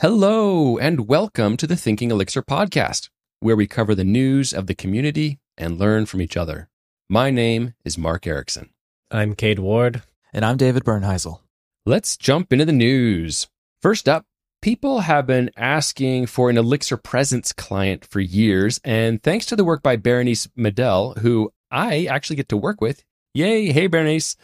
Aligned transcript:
Hello, 0.00 0.78
and 0.78 1.08
welcome 1.08 1.56
to 1.56 1.66
the 1.66 1.74
Thinking 1.74 2.12
Elixir 2.12 2.40
podcast, 2.40 3.08
where 3.40 3.56
we 3.56 3.66
cover 3.66 3.96
the 3.96 4.04
news 4.04 4.52
of 4.52 4.68
the 4.68 4.76
community 4.76 5.40
and 5.56 5.76
learn 5.76 6.06
from 6.06 6.22
each 6.22 6.36
other. 6.36 6.68
My 7.08 7.32
name 7.32 7.74
is 7.84 7.98
Mark 7.98 8.22
Ericksen. 8.22 8.68
I'm 9.10 9.34
Cade 9.34 9.58
Ward. 9.58 10.04
And 10.32 10.44
I'm 10.44 10.56
David 10.56 10.84
Bernheisel. 10.84 11.40
Let's 11.84 12.16
jump 12.16 12.52
into 12.52 12.64
the 12.64 12.70
news. 12.70 13.48
First 13.82 14.08
up, 14.08 14.24
people 14.62 15.00
have 15.00 15.26
been 15.26 15.50
asking 15.56 16.26
for 16.26 16.48
an 16.48 16.58
Elixir 16.58 16.96
Presence 16.96 17.52
client 17.52 18.04
for 18.04 18.20
years, 18.20 18.80
and 18.84 19.20
thanks 19.20 19.46
to 19.46 19.56
the 19.56 19.64
work 19.64 19.82
by 19.82 19.96
Berenice 19.96 20.46
Medell, 20.56 21.18
who 21.18 21.52
I 21.72 22.04
actually 22.04 22.36
get 22.36 22.48
to 22.50 22.56
work 22.56 22.80
with. 22.80 23.02
Yay! 23.34 23.72
Hey, 23.72 23.88
Berenice. 23.88 24.36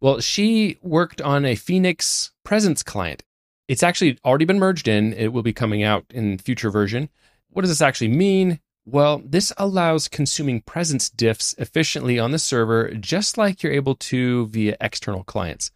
Well, 0.00 0.20
she 0.20 0.78
worked 0.80 1.20
on 1.20 1.44
a 1.44 1.56
Phoenix 1.56 2.32
Presence 2.42 2.82
client 2.82 3.22
it's 3.68 3.82
actually 3.82 4.18
already 4.24 4.44
been 4.44 4.58
merged 4.58 4.88
in. 4.88 5.12
It 5.14 5.32
will 5.32 5.42
be 5.42 5.52
coming 5.52 5.82
out 5.82 6.04
in 6.10 6.38
future 6.38 6.70
version. 6.70 7.08
What 7.50 7.62
does 7.62 7.70
this 7.70 7.82
actually 7.82 8.08
mean? 8.08 8.60
Well, 8.86 9.22
this 9.24 9.52
allows 9.56 10.08
consuming 10.08 10.60
presence 10.60 11.08
diffs 11.08 11.58
efficiently 11.58 12.18
on 12.18 12.32
the 12.32 12.38
server, 12.38 12.92
just 12.94 13.38
like 13.38 13.62
you're 13.62 13.72
able 13.72 13.94
to 13.94 14.46
via 14.48 14.76
external 14.80 15.24
clients. 15.24 15.70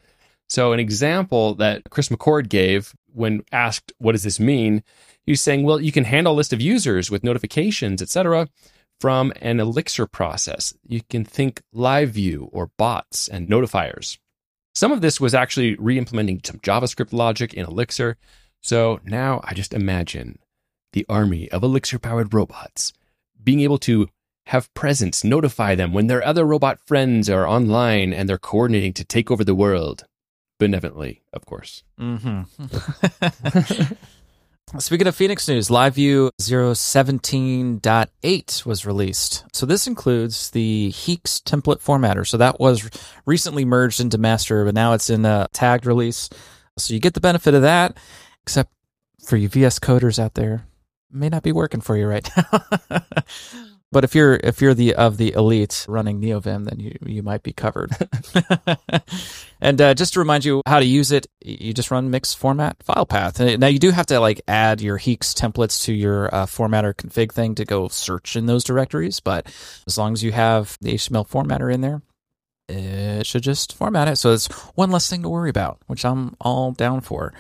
So, 0.51 0.73
an 0.73 0.81
example 0.81 1.55
that 1.55 1.89
Chris 1.91 2.09
McCord 2.09 2.49
gave 2.49 2.95
when 3.13 3.43
asked, 3.53 3.93
What 3.99 4.13
does 4.13 4.25
this 4.25 4.41
mean? 4.41 4.83
He's 5.25 5.43
saying, 5.43 5.65
Well, 5.65 5.81
you 5.81 5.93
can 5.93 6.05
handle 6.05 6.35
a 6.35 6.37
list 6.37 6.53
of 6.53 6.61
users 6.61 7.11
with 7.11 7.25
notifications, 7.25 8.03
etc., 8.03 8.49
from 9.01 9.33
an 9.41 9.61
Elixir 9.61 10.07
process. 10.07 10.75
You 10.87 11.01
can 11.09 11.25
think 11.25 11.63
live 11.73 12.11
view 12.11 12.49
or 12.53 12.71
bots 12.77 13.29
and 13.29 13.49
notifiers. 13.49 14.19
Some 14.75 14.93
of 14.93 15.01
this 15.01 15.21
was 15.21 15.35
actually 15.35 15.75
re 15.77 15.99
implementing 15.99 16.41
some 16.45 16.59
JavaScript 16.61 17.13
logic 17.13 17.55
in 17.55 17.67
Elixir. 17.67 18.17
So 18.61 19.01
now 19.05 19.41
I 19.45 19.55
just 19.55 19.75
imagine 19.75 20.39
the 20.93 21.07
army 21.09 21.51
of 21.51 21.63
Elixir 21.63 21.99
powered 21.99 22.33
robots 22.33 22.93
being 23.43 23.61
able 23.61 23.79
to 23.79 24.09
have 24.47 24.73
presence 24.75 25.23
notify 25.25 25.75
them 25.75 25.93
when 25.93 26.07
their 26.07 26.25
other 26.25 26.45
robot 26.45 26.79
friends 26.87 27.29
are 27.29 27.47
online 27.47 28.13
and 28.13 28.29
they're 28.29 28.39
coordinating 28.39 28.93
to 28.95 29.05
take 29.05 29.31
over 29.31 29.45
the 29.45 29.55
world. 29.55 30.05
Benevolently, 30.59 31.23
of 31.33 31.47
course. 31.47 31.85
Mm-hmm. 32.01 32.43
Speaking 34.77 35.07
of 35.07 35.17
Phoenix 35.17 35.49
news, 35.49 35.69
LiveView 35.69 36.31
017.8 36.39 38.67
was 38.67 38.85
released. 38.85 39.47
So 39.55 39.65
this 39.65 39.87
includes 39.87 40.51
the 40.51 40.91
HEEx 40.93 41.43
template 41.43 41.83
formatter. 41.83 42.27
So 42.27 42.37
that 42.37 42.61
was 42.61 42.91
recently 43.25 43.65
merged 43.65 43.99
into 43.99 44.19
master, 44.19 44.67
but 44.67 44.75
now 44.75 44.93
it's 44.93 45.09
in 45.09 45.25
a 45.25 45.49
tagged 45.55 45.87
release. 45.87 46.29
So 46.77 46.93
you 46.93 47.01
get 47.01 47.15
the 47.15 47.21
benefit 47.21 47.55
of 47.55 47.63
that, 47.63 47.97
except 48.43 48.71
for 49.25 49.39
you 49.39 49.49
VS 49.49 49.79
coders 49.79 50.19
out 50.19 50.35
there, 50.35 50.67
may 51.11 51.31
not 51.31 51.43
be 51.43 51.53
working 51.53 51.81
for 51.81 51.97
you 51.97 52.07
right 52.07 52.29
now. 52.37 52.45
But 53.91 54.05
if 54.05 54.15
you're 54.15 54.35
if 54.35 54.61
you're 54.61 54.75
the 54.75 54.95
of 54.95 55.17
the 55.17 55.33
elite 55.33 55.87
running 55.89 56.21
NeoVim, 56.21 56.67
then 56.67 56.79
you 56.79 56.99
you 57.07 57.23
might 57.23 57.43
be 57.43 57.55
covered. 57.55 57.91
and 59.61 59.81
uh, 59.81 59.95
just 59.95 60.13
to 60.13 60.19
remind 60.19 60.45
you 60.45 60.61
how 60.67 60.79
to 60.79 60.85
use 60.85 61.11
it, 61.11 61.27
you 61.43 61.73
just 61.73 61.91
run 61.91 62.11
mix 62.11 62.35
format 62.35 62.83
file 62.83 63.07
path. 63.07 63.41
Now 63.41 63.67
you 63.67 63.79
do 63.79 63.91
have 63.91 64.07
to 64.07 64.21
like 64.21 64.43
add 64.47 64.83
your 64.83 64.99
HEEx 64.99 65.33
templates 65.33 65.85
to 65.85 65.95
your 65.95 66.35
uh, 66.35 66.45
formatter 66.45 66.93
config 66.93 67.33
thing 67.33 67.55
to 67.55 67.65
go 67.65 67.89
search 67.89 68.37
in 68.37 68.45
those 68.45 68.63
directories. 68.63 69.21
But 69.21 69.47
as 69.87 69.97
long 69.97 70.13
as 70.13 70.23
you 70.23 70.33
have 70.33 70.77
the 70.83 70.93
HTML 70.95 71.27
formatter 71.27 71.73
in 71.73 71.81
there, 71.81 72.03
it 72.69 73.27
should 73.27 73.43
just 73.43 73.75
format 73.75 74.09
it. 74.09 74.17
So 74.17 74.33
it's 74.33 74.49
one 74.75 74.91
less 74.91 75.09
thing 75.09 75.23
to 75.23 75.31
worry 75.31 75.49
about, 75.49 75.79
which 75.87 76.05
I'm 76.05 76.37
all 76.41 76.73
down 76.73 77.01
for. 77.01 77.33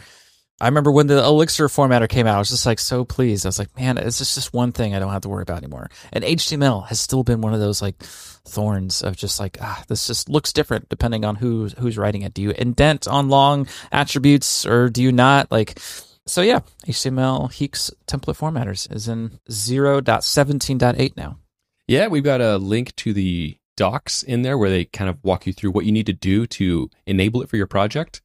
I 0.60 0.66
remember 0.66 0.90
when 0.90 1.06
the 1.06 1.22
Elixir 1.22 1.68
formatter 1.68 2.08
came 2.08 2.26
out, 2.26 2.34
I 2.34 2.38
was 2.38 2.48
just 2.48 2.66
like 2.66 2.80
so 2.80 3.04
pleased. 3.04 3.46
I 3.46 3.48
was 3.48 3.60
like, 3.60 3.76
man, 3.76 3.96
it's 3.96 4.18
just 4.18 4.34
just 4.34 4.52
one 4.52 4.72
thing 4.72 4.94
I 4.94 4.98
don't 4.98 5.12
have 5.12 5.22
to 5.22 5.28
worry 5.28 5.42
about 5.42 5.58
anymore. 5.58 5.88
And 6.12 6.24
HTML 6.24 6.86
has 6.88 6.98
still 6.98 7.22
been 7.22 7.40
one 7.40 7.54
of 7.54 7.60
those 7.60 7.80
like 7.80 8.02
thorns 8.02 9.02
of 9.02 9.16
just 9.16 9.38
like, 9.38 9.58
ah, 9.60 9.84
this 9.86 10.08
just 10.08 10.28
looks 10.28 10.52
different 10.52 10.88
depending 10.88 11.24
on 11.24 11.36
who 11.36 11.68
who's 11.78 11.96
writing 11.96 12.22
it. 12.22 12.34
Do 12.34 12.42
you 12.42 12.50
indent 12.50 13.06
on 13.06 13.28
long 13.28 13.68
attributes 13.92 14.66
or 14.66 14.88
do 14.88 15.00
you 15.00 15.12
not? 15.12 15.52
Like, 15.52 15.78
so 16.26 16.42
yeah, 16.42 16.60
HTML 16.86 17.52
HEEx 17.52 17.92
template 18.06 18.36
formatters 18.36 18.92
is 18.92 19.06
in 19.06 19.38
0.17.8 19.48 21.16
now. 21.16 21.38
Yeah, 21.86 22.08
we've 22.08 22.24
got 22.24 22.40
a 22.40 22.58
link 22.58 22.96
to 22.96 23.12
the 23.12 23.56
docs 23.76 24.24
in 24.24 24.42
there 24.42 24.58
where 24.58 24.70
they 24.70 24.86
kind 24.86 25.08
of 25.08 25.22
walk 25.22 25.46
you 25.46 25.52
through 25.52 25.70
what 25.70 25.84
you 25.84 25.92
need 25.92 26.06
to 26.06 26.12
do 26.12 26.48
to 26.48 26.90
enable 27.06 27.42
it 27.42 27.48
for 27.48 27.56
your 27.56 27.68
project 27.68 28.22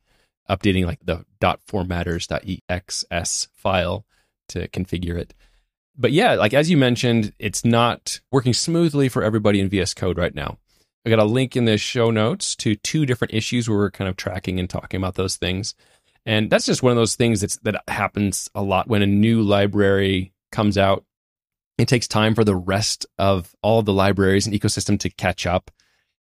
updating 0.50 0.86
like 0.86 1.00
the 1.04 1.26
dot 1.40 1.60
.formatters.exs 1.68 3.48
file 3.54 4.06
to 4.50 4.68
configure 4.70 5.18
it. 5.18 5.34
But 5.96 6.12
yeah, 6.12 6.34
like 6.34 6.54
as 6.54 6.70
you 6.70 6.78
mentioned, 6.78 7.34
it's 7.40 7.64
not 7.64 8.20
working 8.32 8.54
smoothly 8.54 9.10
for 9.10 9.24
everybody 9.24 9.60
in 9.60 9.70
VS 9.70 9.94
Code 9.94 10.18
right 10.18 10.34
now. 10.34 10.58
I 11.06 11.10
got 11.10 11.20
a 11.20 11.26
link 11.26 11.56
in 11.56 11.66
the 11.66 11.78
show 11.78 12.12
notes 12.12 12.56
to 12.58 12.76
two 12.76 13.06
different 13.06 13.34
issues 13.34 13.68
where 13.68 13.78
we're 13.78 13.92
kind 13.92 14.10
of 14.10 14.16
tracking 14.16 14.60
and 14.60 14.70
talking 14.70 14.98
about 14.98 15.16
those 15.16 15.36
things. 15.36 15.76
And 16.26 16.50
that's 16.50 16.66
just 16.66 16.82
one 16.82 16.92
of 16.92 16.98
those 16.98 17.16
things 17.16 17.42
that's, 17.42 17.58
that 17.58 17.84
happens 17.90 18.50
a 18.56 18.62
lot 18.62 18.88
when 18.88 19.02
a 19.02 19.08
new 19.08 19.42
library 19.42 20.34
comes 20.52 20.78
out. 20.78 21.04
It 21.78 21.88
takes 21.88 22.08
time 22.08 22.36
for 22.36 22.46
the 22.46 22.56
rest 22.56 23.06
of 23.18 23.54
all 23.62 23.80
of 23.80 23.86
the 23.86 23.94
libraries 23.94 24.48
and 24.48 24.56
ecosystem 24.56 24.98
to 25.00 25.10
catch 25.10 25.46
up 25.46 25.70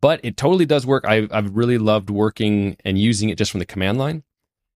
but 0.01 0.21
it 0.23 0.37
totally 0.37 0.67
does 0.67 0.87
work. 0.87 1.05
I've, 1.07 1.31
I've 1.33 1.57
really 1.57 1.79
loved 1.79 2.11
working 2.11 2.77
and 2.85 2.99
using 2.99 3.29
it 3.29 3.39
just 3.39 3.51
from 3.51 3.61
the 3.61 3.67
command 3.67 3.99
line. 3.99 4.23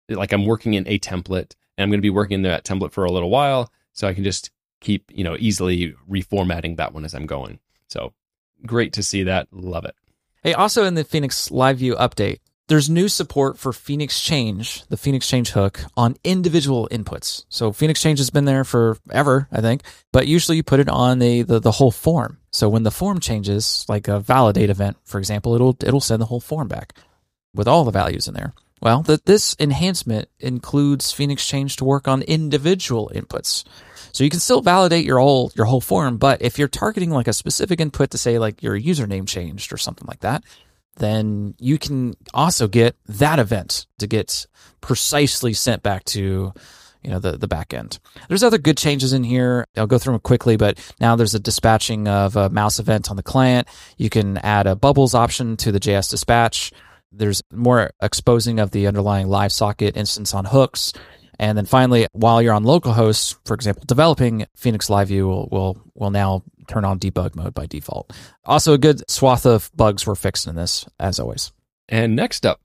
Like 0.09 0.31
I'm 0.31 0.45
working 0.45 0.73
in 0.73 0.87
a 0.87 0.99
template 0.99 1.55
and 1.77 1.83
I'm 1.83 1.89
going 1.89 1.99
to 1.99 2.01
be 2.01 2.09
working 2.09 2.35
in 2.35 2.41
that 2.43 2.63
template 2.63 2.91
for 2.91 3.05
a 3.05 3.11
little 3.11 3.29
while. 3.29 3.71
So 3.93 4.07
I 4.07 4.13
can 4.13 4.23
just 4.23 4.51
keep, 4.79 5.11
you 5.13 5.23
know, 5.23 5.35
easily 5.39 5.95
reformatting 6.09 6.77
that 6.77 6.93
one 6.93 7.03
as 7.03 7.13
I'm 7.13 7.25
going. 7.25 7.59
So 7.89 8.13
great 8.65 8.93
to 8.93 9.03
see 9.03 9.23
that. 9.23 9.47
Love 9.51 9.85
it. 9.85 9.95
Hey, 10.43 10.53
also 10.53 10.83
in 10.85 10.93
the 10.93 11.03
Phoenix 11.03 11.51
Live 11.51 11.79
View 11.79 11.95
update, 11.95 12.39
there's 12.67 12.89
new 12.89 13.07
support 13.07 13.57
for 13.57 13.71
Phoenix 13.71 14.21
Change, 14.21 14.85
the 14.87 14.97
Phoenix 14.97 15.27
Change 15.27 15.51
hook 15.51 15.81
on 15.95 16.17
individual 16.23 16.87
inputs. 16.91 17.45
So 17.49 17.71
Phoenix 17.71 18.01
Change 18.01 18.19
has 18.19 18.29
been 18.29 18.45
there 18.45 18.63
forever, 18.63 19.47
I 19.51 19.61
think, 19.61 19.83
but 20.11 20.27
usually 20.27 20.57
you 20.57 20.63
put 20.63 20.81
it 20.81 20.89
on 20.89 21.19
the, 21.19 21.43
the, 21.43 21.59
the 21.59 21.71
whole 21.71 21.91
form. 21.91 22.39
So 22.57 22.69
when 22.69 22.81
the 22.81 22.89
form 22.89 23.19
changes, 23.19 23.85
like 23.87 24.07
a 24.07 24.19
validate 24.19 24.71
event, 24.71 24.97
for 25.03 25.19
example, 25.19 25.53
it'll 25.53 25.77
it'll 25.79 26.01
send 26.01 26.19
the 26.19 26.25
whole 26.25 26.39
form 26.39 26.67
back 26.67 26.93
with 27.53 27.67
all 27.67 27.83
the 27.83 27.91
values 27.91 28.27
in 28.27 28.33
there. 28.33 28.51
Well, 28.81 29.03
that 29.03 29.27
this 29.27 29.55
enhancement 29.59 30.27
includes 30.39 31.11
Phoenix 31.11 31.45
Change 31.45 31.75
to 31.75 31.85
work 31.85 32.07
on 32.07 32.23
individual 32.23 33.11
inputs. 33.13 33.63
So 34.11 34.23
you 34.23 34.31
can 34.31 34.39
still 34.39 34.63
validate 34.63 35.05
your 35.05 35.19
whole 35.19 35.51
your 35.55 35.67
whole 35.67 35.81
form, 35.81 36.17
but 36.17 36.41
if 36.41 36.57
you're 36.57 36.67
targeting 36.67 37.11
like 37.11 37.27
a 37.27 37.33
specific 37.33 37.79
input 37.79 38.09
to 38.09 38.17
say 38.17 38.39
like 38.39 38.63
your 38.63 38.75
username 38.75 39.27
changed 39.27 39.71
or 39.71 39.77
something 39.77 40.07
like 40.07 40.21
that, 40.21 40.43
then 40.95 41.53
you 41.59 41.77
can 41.77 42.15
also 42.33 42.67
get 42.67 42.95
that 43.05 43.37
event 43.37 43.85
to 43.99 44.07
get 44.07 44.47
precisely 44.81 45.53
sent 45.53 45.83
back 45.83 46.05
to 46.05 46.53
you 47.03 47.09
know 47.09 47.19
the 47.19 47.37
the 47.37 47.47
back 47.47 47.73
end. 47.73 47.99
There's 48.27 48.43
other 48.43 48.57
good 48.57 48.77
changes 48.77 49.13
in 49.13 49.23
here. 49.23 49.67
I'll 49.75 49.87
go 49.87 49.97
through 49.97 50.13
them 50.13 50.21
quickly, 50.21 50.57
but 50.57 50.79
now 50.99 51.15
there's 51.15 51.35
a 51.35 51.39
dispatching 51.39 52.07
of 52.07 52.35
a 52.35 52.49
mouse 52.49 52.79
event 52.79 53.09
on 53.09 53.15
the 53.15 53.23
client. 53.23 53.67
You 53.97 54.09
can 54.09 54.37
add 54.37 54.67
a 54.67 54.75
bubbles 54.75 55.13
option 55.15 55.57
to 55.57 55.71
the 55.71 55.79
JS 55.79 56.09
dispatch. 56.09 56.71
There's 57.11 57.41
more 57.51 57.91
exposing 58.01 58.59
of 58.59 58.71
the 58.71 58.87
underlying 58.87 59.27
live 59.27 59.51
socket 59.51 59.95
instance 59.97 60.33
on 60.33 60.45
hooks. 60.45 60.93
And 61.39 61.57
then 61.57 61.65
finally, 61.65 62.07
while 62.13 62.41
you're 62.41 62.53
on 62.53 62.63
localhost, 62.63 63.37
for 63.45 63.53
example, 63.53 63.83
developing 63.85 64.47
Phoenix 64.55 64.89
Live 64.89 65.09
View 65.09 65.27
will, 65.27 65.47
will, 65.51 65.81
will 65.93 66.09
now 66.09 66.43
turn 66.67 66.83
on 66.83 66.99
debug 66.99 67.35
mode 67.35 67.53
by 67.53 67.65
default. 67.65 68.11
Also, 68.43 68.73
a 68.73 68.77
good 68.77 69.09
swath 69.09 69.45
of 69.45 69.71
bugs 69.75 70.05
were 70.05 70.15
fixed 70.15 70.47
in 70.47 70.55
this, 70.55 70.87
as 70.99 71.19
always. 71.19 71.51
And 71.87 72.15
next 72.15 72.45
up, 72.45 72.59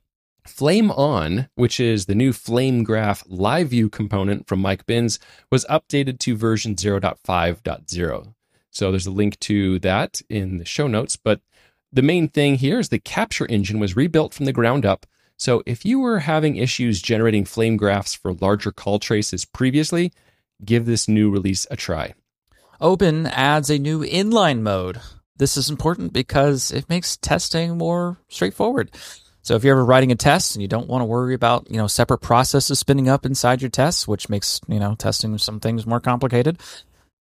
Flame 0.44 0.90
On, 0.90 1.48
which 1.54 1.78
is 1.78 2.06
the 2.06 2.14
new 2.14 2.32
Flame 2.32 2.82
Graph 2.82 3.22
Live 3.28 3.68
View 3.68 3.88
component 3.88 4.46
from 4.48 4.60
Mike 4.60 4.86
Binns, 4.86 5.18
was 5.50 5.64
updated 5.66 6.18
to 6.20 6.36
version 6.36 6.74
0.5.0. 6.74 8.34
So 8.70 8.90
there's 8.90 9.06
a 9.06 9.10
link 9.10 9.38
to 9.40 9.78
that 9.80 10.20
in 10.28 10.58
the 10.58 10.64
show 10.64 10.88
notes. 10.88 11.16
But 11.16 11.40
the 11.92 12.02
main 12.02 12.28
thing 12.28 12.56
here 12.56 12.78
is 12.78 12.88
the 12.88 12.98
capture 12.98 13.46
engine 13.46 13.78
was 13.78 13.96
rebuilt 13.96 14.34
from 14.34 14.46
the 14.46 14.52
ground 14.52 14.84
up. 14.84 15.06
So 15.36 15.62
if 15.66 15.84
you 15.84 16.00
were 16.00 16.20
having 16.20 16.56
issues 16.56 17.02
generating 17.02 17.44
flame 17.44 17.76
graphs 17.76 18.14
for 18.14 18.32
larger 18.34 18.72
call 18.72 18.98
traces 18.98 19.44
previously, 19.44 20.12
give 20.64 20.86
this 20.86 21.06
new 21.08 21.30
release 21.30 21.66
a 21.70 21.76
try. 21.76 22.14
Oban 22.80 23.26
adds 23.26 23.70
a 23.70 23.78
new 23.78 24.00
inline 24.00 24.60
mode. 24.60 25.00
This 25.36 25.56
is 25.56 25.70
important 25.70 26.12
because 26.12 26.70
it 26.70 26.88
makes 26.88 27.16
testing 27.16 27.78
more 27.78 28.18
straightforward. 28.28 28.90
So 29.42 29.56
if 29.56 29.64
you're 29.64 29.76
ever 29.76 29.84
writing 29.84 30.12
a 30.12 30.16
test 30.16 30.54
and 30.54 30.62
you 30.62 30.68
don't 30.68 30.88
want 30.88 31.02
to 31.02 31.06
worry 31.06 31.34
about, 31.34 31.70
you 31.70 31.76
know, 31.76 31.88
separate 31.88 32.18
processes 32.18 32.78
spinning 32.78 33.08
up 33.08 33.26
inside 33.26 33.60
your 33.60 33.70
tests, 33.70 34.06
which 34.06 34.28
makes, 34.28 34.60
you 34.68 34.78
know, 34.78 34.94
testing 34.94 35.36
some 35.38 35.58
things 35.60 35.84
more 35.84 36.00
complicated, 36.00 36.60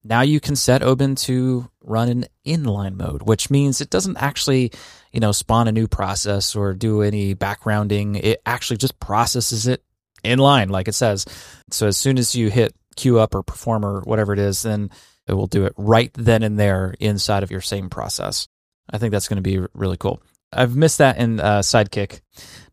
now 0.03 0.21
you 0.21 0.39
can 0.39 0.55
set 0.55 0.83
Oban 0.83 1.15
to 1.15 1.69
run 1.83 2.09
in 2.09 2.27
inline 2.45 2.95
mode, 2.95 3.23
which 3.23 3.49
means 3.49 3.81
it 3.81 3.89
doesn't 3.89 4.17
actually, 4.17 4.71
you 5.11 5.19
know, 5.19 5.31
spawn 5.31 5.67
a 5.67 5.71
new 5.71 5.87
process 5.87 6.55
or 6.55 6.73
do 6.73 7.01
any 7.01 7.35
backgrounding. 7.35 8.19
It 8.23 8.41
actually 8.45 8.77
just 8.77 8.99
processes 8.99 9.67
it 9.67 9.83
in 10.23 10.39
line, 10.39 10.69
like 10.69 10.87
it 10.87 10.93
says. 10.93 11.25
So 11.71 11.87
as 11.87 11.97
soon 11.97 12.17
as 12.17 12.35
you 12.35 12.49
hit 12.49 12.75
queue 12.95 13.19
up 13.19 13.33
or 13.35 13.43
perform 13.43 13.85
or 13.85 14.01
whatever 14.01 14.33
it 14.33 14.39
is, 14.39 14.61
then 14.61 14.91
it 15.27 15.33
will 15.33 15.47
do 15.47 15.65
it 15.65 15.73
right 15.77 16.11
then 16.13 16.43
and 16.43 16.59
there 16.59 16.93
inside 16.99 17.43
of 17.43 17.51
your 17.51 17.61
same 17.61 17.89
process. 17.89 18.47
I 18.89 18.97
think 18.97 19.11
that's 19.11 19.27
going 19.27 19.41
to 19.41 19.41
be 19.41 19.65
really 19.73 19.97
cool. 19.97 20.21
I've 20.53 20.75
missed 20.75 20.97
that 20.97 21.17
in 21.17 21.39
uh, 21.39 21.59
Sidekiq. 21.59 22.21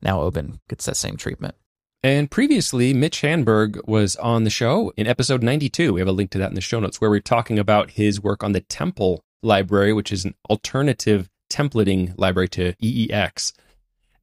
Now 0.03 0.23
Oban 0.23 0.61
gets 0.69 0.87
that 0.87 0.97
same 0.97 1.17
treatment. 1.17 1.55
And 2.03 2.31
previously, 2.31 2.95
Mitch 2.95 3.23
Hanberg 3.23 3.87
was 3.89 4.15
on 4.17 4.45
the 4.45 4.51
show 4.51 4.93
in 4.97 5.09
episode 5.09 5.43
92. 5.43 5.93
We 5.93 6.01
have 6.01 6.09
a 6.09 6.13
link 6.13 6.31
to 6.31 6.39
that 6.39 6.51
in 6.51 6.55
the 6.55 6.61
show 6.61 6.79
notes 6.79 7.01
where 7.01 7.11
we're 7.11 7.21
talking 7.21 7.59
about 7.59 7.93
his 7.93 8.23
work 8.23 8.45
on 8.45 8.53
the 8.53 8.61
Temple 8.61 9.25
library, 9.43 9.93
which 9.93 10.13
is 10.13 10.25
an 10.25 10.35
alternative 10.49 11.29
templating 11.51 12.15
library 12.17 12.49
to 12.51 12.75
EEX. 12.75 13.53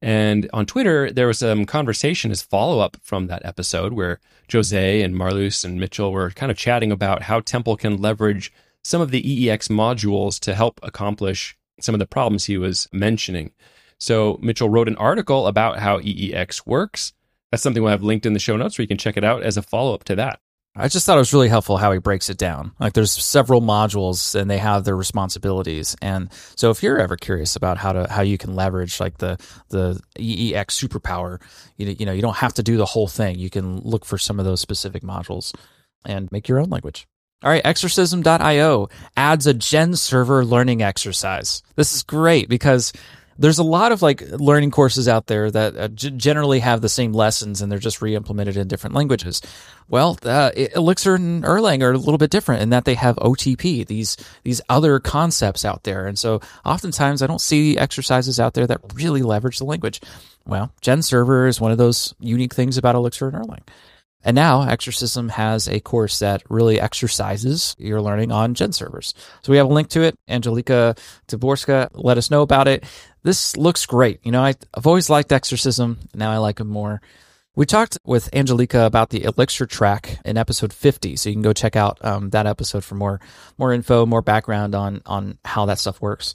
And 0.00 0.48
on 0.52 0.66
Twitter, 0.66 1.10
there 1.10 1.26
was 1.26 1.38
some 1.38 1.66
conversation 1.66 2.30
as 2.30 2.42
follow 2.42 2.80
up 2.80 2.96
from 3.02 3.26
that 3.26 3.44
episode 3.44 3.92
where 3.92 4.20
Jose 4.50 5.02
and 5.02 5.14
Marlus 5.14 5.64
and 5.64 5.80
Mitchell 5.80 6.12
were 6.12 6.30
kind 6.30 6.50
of 6.50 6.58
chatting 6.58 6.92
about 6.92 7.22
how 7.22 7.40
Temple 7.40 7.76
can 7.76 8.00
leverage 8.00 8.52
some 8.84 9.02
of 9.02 9.10
the 9.10 9.22
EEX 9.22 9.68
modules 9.68 10.38
to 10.40 10.54
help 10.54 10.78
accomplish 10.82 11.56
some 11.80 11.94
of 11.94 11.98
the 11.98 12.06
problems 12.06 12.44
he 12.44 12.58
was 12.58 12.88
mentioning. 12.92 13.52
So 13.98 14.38
Mitchell 14.42 14.68
wrote 14.68 14.88
an 14.88 14.96
article 14.96 15.46
about 15.46 15.78
how 15.78 16.00
EEX 16.00 16.66
works. 16.66 17.12
That's 17.50 17.62
something 17.62 17.82
we'll 17.82 17.92
have 17.92 18.02
linked 18.02 18.26
in 18.26 18.32
the 18.32 18.38
show 18.38 18.56
notes 18.56 18.76
where 18.76 18.82
you 18.82 18.88
can 18.88 18.98
check 18.98 19.16
it 19.16 19.24
out 19.24 19.42
as 19.42 19.56
a 19.56 19.62
follow 19.62 19.94
up 19.94 20.04
to 20.04 20.16
that. 20.16 20.40
I 20.78 20.88
just 20.88 21.06
thought 21.06 21.16
it 21.16 21.20
was 21.20 21.32
really 21.32 21.48
helpful 21.48 21.78
how 21.78 21.90
he 21.92 21.98
breaks 21.98 22.28
it 22.28 22.36
down. 22.36 22.72
Like 22.78 22.92
there's 22.92 23.10
several 23.10 23.62
modules 23.62 24.38
and 24.38 24.50
they 24.50 24.58
have 24.58 24.84
their 24.84 24.96
responsibilities. 24.96 25.96
And 26.02 26.30
so 26.54 26.70
if 26.70 26.82
you're 26.82 26.98
ever 26.98 27.16
curious 27.16 27.56
about 27.56 27.78
how 27.78 27.92
to 27.92 28.06
how 28.10 28.20
you 28.20 28.36
can 28.36 28.54
leverage 28.54 29.00
like 29.00 29.16
the 29.16 29.38
the 29.70 29.98
EEX 30.18 30.66
superpower, 30.66 31.40
you, 31.78 31.96
you 31.98 32.04
know, 32.04 32.12
you 32.12 32.20
don't 32.20 32.36
have 32.36 32.52
to 32.54 32.62
do 32.62 32.76
the 32.76 32.84
whole 32.84 33.08
thing. 33.08 33.38
You 33.38 33.48
can 33.48 33.78
look 33.80 34.04
for 34.04 34.18
some 34.18 34.38
of 34.38 34.44
those 34.44 34.60
specific 34.60 35.02
modules 35.02 35.54
and 36.04 36.30
make 36.30 36.46
your 36.46 36.60
own 36.60 36.68
language. 36.68 37.06
All 37.42 37.50
right, 37.50 37.62
exercism.io 37.64 38.88
adds 39.16 39.46
a 39.46 39.54
gen 39.54 39.94
server 39.94 40.44
learning 40.44 40.82
exercise. 40.82 41.62
This 41.74 41.94
is 41.94 42.02
great 42.02 42.48
because 42.48 42.92
there's 43.38 43.58
a 43.58 43.62
lot 43.62 43.92
of 43.92 44.00
like 44.00 44.22
learning 44.30 44.70
courses 44.70 45.08
out 45.08 45.26
there 45.26 45.50
that 45.50 45.76
uh, 45.76 45.88
g- 45.88 46.10
generally 46.10 46.60
have 46.60 46.80
the 46.80 46.88
same 46.88 47.12
lessons 47.12 47.60
and 47.60 47.70
they're 47.70 47.78
just 47.78 48.00
re-implemented 48.00 48.56
in 48.56 48.68
different 48.68 48.96
languages. 48.96 49.42
Well, 49.88 50.18
uh, 50.22 50.50
Elixir 50.74 51.14
and 51.14 51.44
Erlang 51.44 51.82
are 51.82 51.92
a 51.92 51.98
little 51.98 52.18
bit 52.18 52.30
different 52.30 52.62
in 52.62 52.70
that 52.70 52.86
they 52.86 52.94
have 52.94 53.16
OTP, 53.16 53.86
these 53.86 54.16
these 54.42 54.60
other 54.68 54.98
concepts 54.98 55.64
out 55.64 55.82
there, 55.84 56.06
and 56.06 56.18
so 56.18 56.40
oftentimes 56.64 57.22
I 57.22 57.26
don't 57.26 57.40
see 57.40 57.76
exercises 57.76 58.40
out 58.40 58.54
there 58.54 58.66
that 58.66 58.80
really 58.94 59.22
leverage 59.22 59.58
the 59.58 59.64
language. 59.64 60.00
Well, 60.46 60.72
Gen 60.80 61.02
Server 61.02 61.46
is 61.46 61.60
one 61.60 61.72
of 61.72 61.78
those 61.78 62.14
unique 62.18 62.54
things 62.54 62.78
about 62.78 62.94
Elixir 62.94 63.28
and 63.28 63.36
Erlang. 63.36 63.62
And 64.26 64.34
now 64.34 64.62
Exercism 64.62 65.28
has 65.28 65.68
a 65.68 65.78
course 65.78 66.18
that 66.18 66.42
really 66.50 66.80
exercises 66.80 67.76
your 67.78 68.02
learning 68.02 68.32
on 68.32 68.54
Gen 68.54 68.72
servers. 68.72 69.14
So 69.42 69.52
we 69.52 69.56
have 69.58 69.70
a 69.70 69.72
link 69.72 69.88
to 69.90 70.02
it. 70.02 70.18
Angelika 70.26 70.96
Tyborska 71.28 71.90
let 71.94 72.18
us 72.18 72.28
know 72.28 72.42
about 72.42 72.66
it. 72.66 72.82
This 73.22 73.56
looks 73.56 73.86
great. 73.86 74.18
You 74.24 74.32
know, 74.32 74.42
I, 74.42 74.54
have 74.74 74.84
always 74.84 75.08
liked 75.08 75.30
Exercism. 75.30 75.98
Now 76.12 76.32
I 76.32 76.38
like 76.38 76.56
them 76.56 76.68
more. 76.68 77.00
We 77.54 77.66
talked 77.66 77.98
with 78.04 78.28
Angelika 78.34 78.84
about 78.84 79.10
the 79.10 79.22
Elixir 79.22 79.64
track 79.64 80.18
in 80.24 80.36
episode 80.36 80.72
50, 80.72 81.14
so 81.14 81.28
you 81.28 81.34
can 81.36 81.42
go 81.42 81.52
check 81.52 81.76
out 81.76 82.04
um, 82.04 82.30
that 82.30 82.46
episode 82.46 82.84
for 82.84 82.96
more 82.96 83.20
more 83.56 83.72
info, 83.72 84.06
more 84.06 84.22
background 84.22 84.74
on 84.74 85.02
on 85.06 85.38
how 85.44 85.66
that 85.66 85.78
stuff 85.78 86.02
works. 86.02 86.34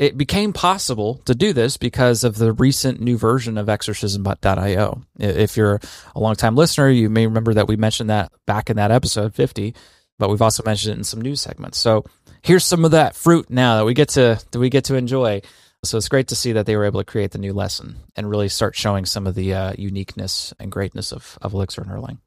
It 0.00 0.16
became 0.16 0.54
possible 0.54 1.16
to 1.26 1.34
do 1.34 1.52
this 1.52 1.76
because 1.76 2.24
of 2.24 2.38
the 2.38 2.54
recent 2.54 3.02
new 3.02 3.18
version 3.18 3.58
of 3.58 3.68
exercism.io. 3.68 5.02
If 5.18 5.58
you're 5.58 5.78
a 6.14 6.20
long-time 6.20 6.56
listener, 6.56 6.88
you 6.88 7.10
may 7.10 7.26
remember 7.26 7.52
that 7.52 7.68
we 7.68 7.76
mentioned 7.76 8.08
that 8.08 8.32
back 8.46 8.70
in 8.70 8.78
that 8.78 8.90
episode 8.90 9.34
50, 9.34 9.74
but 10.18 10.30
we've 10.30 10.40
also 10.40 10.62
mentioned 10.64 10.94
it 10.94 10.96
in 10.96 11.04
some 11.04 11.20
news 11.20 11.42
segments. 11.42 11.76
So 11.76 12.06
here's 12.40 12.64
some 12.64 12.86
of 12.86 12.92
that 12.92 13.14
fruit 13.14 13.50
now 13.50 13.76
that 13.76 13.84
we 13.84 13.92
get 13.92 14.08
to 14.10 14.40
that 14.50 14.58
we 14.58 14.70
get 14.70 14.84
to 14.84 14.94
enjoy. 14.94 15.42
So 15.84 15.98
it's 15.98 16.08
great 16.08 16.28
to 16.28 16.34
see 16.34 16.52
that 16.52 16.64
they 16.64 16.76
were 16.76 16.86
able 16.86 17.00
to 17.00 17.04
create 17.04 17.32
the 17.32 17.38
new 17.38 17.52
lesson 17.52 17.96
and 18.16 18.30
really 18.30 18.48
start 18.48 18.74
showing 18.74 19.04
some 19.04 19.26
of 19.26 19.34
the 19.34 19.52
uh, 19.52 19.74
uniqueness 19.76 20.54
and 20.58 20.72
greatness 20.72 21.12
of, 21.12 21.38
of 21.42 21.52
Elixir 21.52 21.82
and 21.82 21.90
Erlang. 21.90 22.18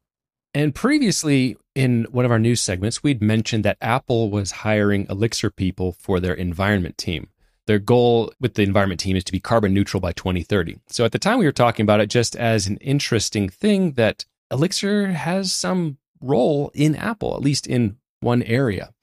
And 0.54 0.76
previously, 0.76 1.58
in 1.74 2.06
one 2.12 2.26
of 2.26 2.32
our 2.32 2.38
news 2.38 2.62
segments, 2.62 3.02
we'd 3.02 3.24
mentioned 3.24 3.66
that 3.66 3.78
Apple 3.82 4.30
was 4.30 4.52
hiring 4.52 5.08
Elixir 5.10 5.50
people 5.50 5.94
for 5.94 6.20
their 6.20 6.36
environment 6.36 7.00
team. 7.00 7.30
Their 7.66 7.80
goal 7.80 8.34
with 8.40 8.56
the 8.56 8.64
environment 8.64 9.00
team 9.00 9.16
is 9.16 9.24
to 9.26 9.32
be 9.32 9.40
carbon 9.40 9.74
neutral 9.74 10.02
by 10.02 10.12
2030. 10.12 10.80
So 10.88 11.06
at 11.06 11.12
the 11.12 11.20
time 11.20 11.40
we 11.40 11.46
were 11.46 11.52
talking 11.52 11.84
about 11.84 12.02
it 12.02 12.10
just 12.10 12.36
as 12.36 12.68
an 12.68 12.78
interesting 12.78 13.50
thing 13.50 13.94
that 13.94 14.26
Elixir 14.52 15.08
has 15.08 15.54
some 15.54 15.98
role 16.22 16.72
in 16.74 16.96
Apple, 16.96 17.36
at 17.36 17.42
least 17.42 17.68
in 17.68 17.98
one 18.20 18.44
area. 18.44 18.94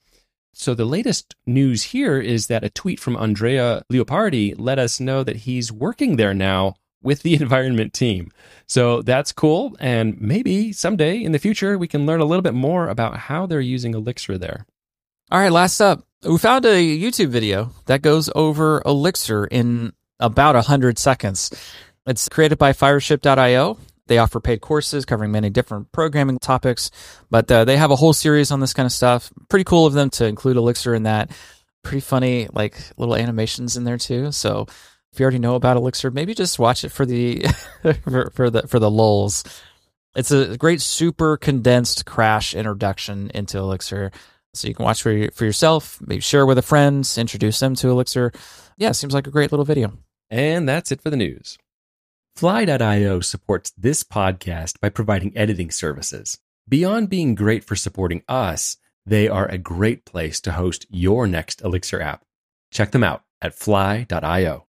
So 0.53 0.73
the 0.73 0.85
latest 0.85 1.35
news 1.45 1.83
here 1.83 2.19
is 2.19 2.47
that 2.47 2.63
a 2.63 2.69
tweet 2.69 2.99
from 2.99 3.15
Andrea 3.15 3.83
Leopardi 3.91 4.53
let 4.57 4.79
us 4.79 4.99
know 4.99 5.23
that 5.23 5.37
he's 5.37 5.71
working 5.71 6.17
there 6.17 6.33
now 6.33 6.75
with 7.01 7.23
the 7.23 7.33
environment 7.41 7.93
team. 7.93 8.31
So 8.67 9.01
that's 9.01 9.31
cool. 9.31 9.75
And 9.79 10.19
maybe 10.19 10.73
someday 10.73 11.23
in 11.23 11.31
the 11.31 11.39
future, 11.39 11.77
we 11.77 11.87
can 11.87 12.05
learn 12.05 12.21
a 12.21 12.25
little 12.25 12.41
bit 12.41 12.53
more 12.53 12.89
about 12.89 13.17
how 13.17 13.45
they're 13.45 13.61
using 13.61 13.93
Elixir 13.93 14.37
there. 14.37 14.65
All 15.31 15.39
right, 15.39 15.51
last 15.51 15.79
up, 15.79 16.05
we 16.23 16.37
found 16.37 16.65
a 16.65 16.99
YouTube 16.99 17.29
video 17.29 17.71
that 17.87 18.01
goes 18.01 18.29
over 18.35 18.81
Elixir 18.85 19.45
in 19.45 19.93
about 20.19 20.55
100 20.55 20.99
seconds. 20.99 21.51
It's 22.05 22.29
created 22.29 22.57
by 22.57 22.73
Fireship.io. 22.73 23.77
They 24.07 24.17
offer 24.17 24.39
paid 24.39 24.61
courses 24.61 25.05
covering 25.05 25.31
many 25.31 25.49
different 25.49 25.91
programming 25.91 26.37
topics, 26.39 26.91
but 27.29 27.49
uh, 27.51 27.65
they 27.65 27.77
have 27.77 27.91
a 27.91 27.95
whole 27.95 28.13
series 28.13 28.51
on 28.51 28.59
this 28.59 28.73
kind 28.73 28.85
of 28.85 28.91
stuff. 28.91 29.31
Pretty 29.49 29.63
cool 29.63 29.85
of 29.85 29.93
them 29.93 30.09
to 30.11 30.25
include 30.25 30.57
Elixir 30.57 30.93
in 30.93 31.03
that. 31.03 31.31
Pretty 31.83 32.01
funny, 32.01 32.47
like 32.53 32.77
little 32.97 33.15
animations 33.15 33.77
in 33.77 33.83
there 33.83 33.97
too. 33.97 34.31
So 34.31 34.67
if 35.13 35.19
you 35.19 35.23
already 35.23 35.39
know 35.39 35.55
about 35.55 35.77
Elixir, 35.77 36.11
maybe 36.11 36.35
just 36.35 36.59
watch 36.59 36.83
it 36.83 36.89
for 36.89 37.05
the 37.05 37.41
for, 38.03 38.29
for 38.31 38.49
the 38.49 38.67
for 38.67 38.79
the 38.79 38.91
lulls. 38.91 39.43
It's 40.15 40.31
a 40.31 40.57
great 40.57 40.81
super 40.81 41.37
condensed 41.37 42.05
crash 42.05 42.53
introduction 42.53 43.31
into 43.33 43.57
Elixir. 43.57 44.11
So 44.53 44.67
you 44.67 44.75
can 44.75 44.85
watch 44.85 45.01
for, 45.01 45.31
for 45.31 45.45
yourself, 45.45 45.99
maybe 46.01 46.21
share 46.21 46.45
with 46.45 46.57
a 46.57 46.61
friend, 46.63 47.09
introduce 47.17 47.59
them 47.59 47.75
to 47.75 47.89
Elixir. 47.89 48.31
Yeah, 48.77 48.91
seems 48.91 49.13
like 49.13 49.27
a 49.27 49.31
great 49.31 49.51
little 49.51 49.65
video. 49.65 49.93
And 50.29 50.67
that's 50.67 50.91
it 50.91 51.01
for 51.01 51.09
the 51.09 51.17
news. 51.17 51.57
Fly.io 52.35 53.19
supports 53.19 53.71
this 53.77 54.03
podcast 54.03 54.79
by 54.79 54.89
providing 54.89 55.35
editing 55.37 55.71
services. 55.71 56.37
Beyond 56.67 57.09
being 57.09 57.35
great 57.35 57.63
for 57.63 57.75
supporting 57.75 58.23
us, 58.27 58.77
they 59.05 59.27
are 59.27 59.47
a 59.47 59.57
great 59.57 60.05
place 60.05 60.39
to 60.41 60.53
host 60.53 60.85
your 60.89 61.27
next 61.27 61.61
Elixir 61.61 62.01
app. 62.01 62.23
Check 62.71 62.91
them 62.91 63.03
out 63.03 63.23
at 63.41 63.53
fly.io. 63.53 64.67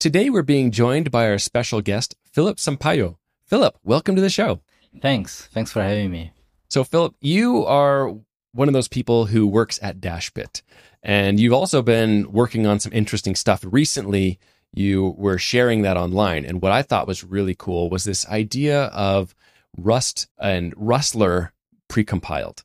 Today 0.00 0.30
we're 0.30 0.42
being 0.42 0.70
joined 0.70 1.10
by 1.10 1.28
our 1.28 1.38
special 1.38 1.80
guest, 1.80 2.14
Philip 2.32 2.58
Sampaio. 2.58 3.16
Philip, 3.46 3.78
welcome 3.84 4.16
to 4.16 4.22
the 4.22 4.30
show. 4.30 4.60
Thanks. 5.00 5.46
Thanks 5.52 5.72
for 5.72 5.82
having 5.82 6.10
me. 6.10 6.32
So, 6.68 6.84
Philip, 6.84 7.14
you 7.20 7.64
are 7.66 8.14
one 8.54 8.68
of 8.68 8.74
those 8.74 8.88
people 8.88 9.26
who 9.26 9.46
works 9.46 9.78
at 9.82 10.00
Dashbit. 10.00 10.62
And 11.02 11.38
you've 11.38 11.52
also 11.52 11.82
been 11.82 12.32
working 12.32 12.66
on 12.66 12.80
some 12.80 12.92
interesting 12.92 13.34
stuff 13.34 13.64
recently. 13.66 14.38
You 14.72 15.14
were 15.18 15.38
sharing 15.38 15.82
that 15.82 15.96
online. 15.96 16.44
And 16.44 16.62
what 16.62 16.72
I 16.72 16.82
thought 16.82 17.06
was 17.06 17.24
really 17.24 17.54
cool 17.54 17.90
was 17.90 18.04
this 18.04 18.26
idea 18.28 18.84
of 18.84 19.34
Rust 19.76 20.28
and 20.38 20.72
Rustler 20.76 21.52
precompiled. 21.88 22.62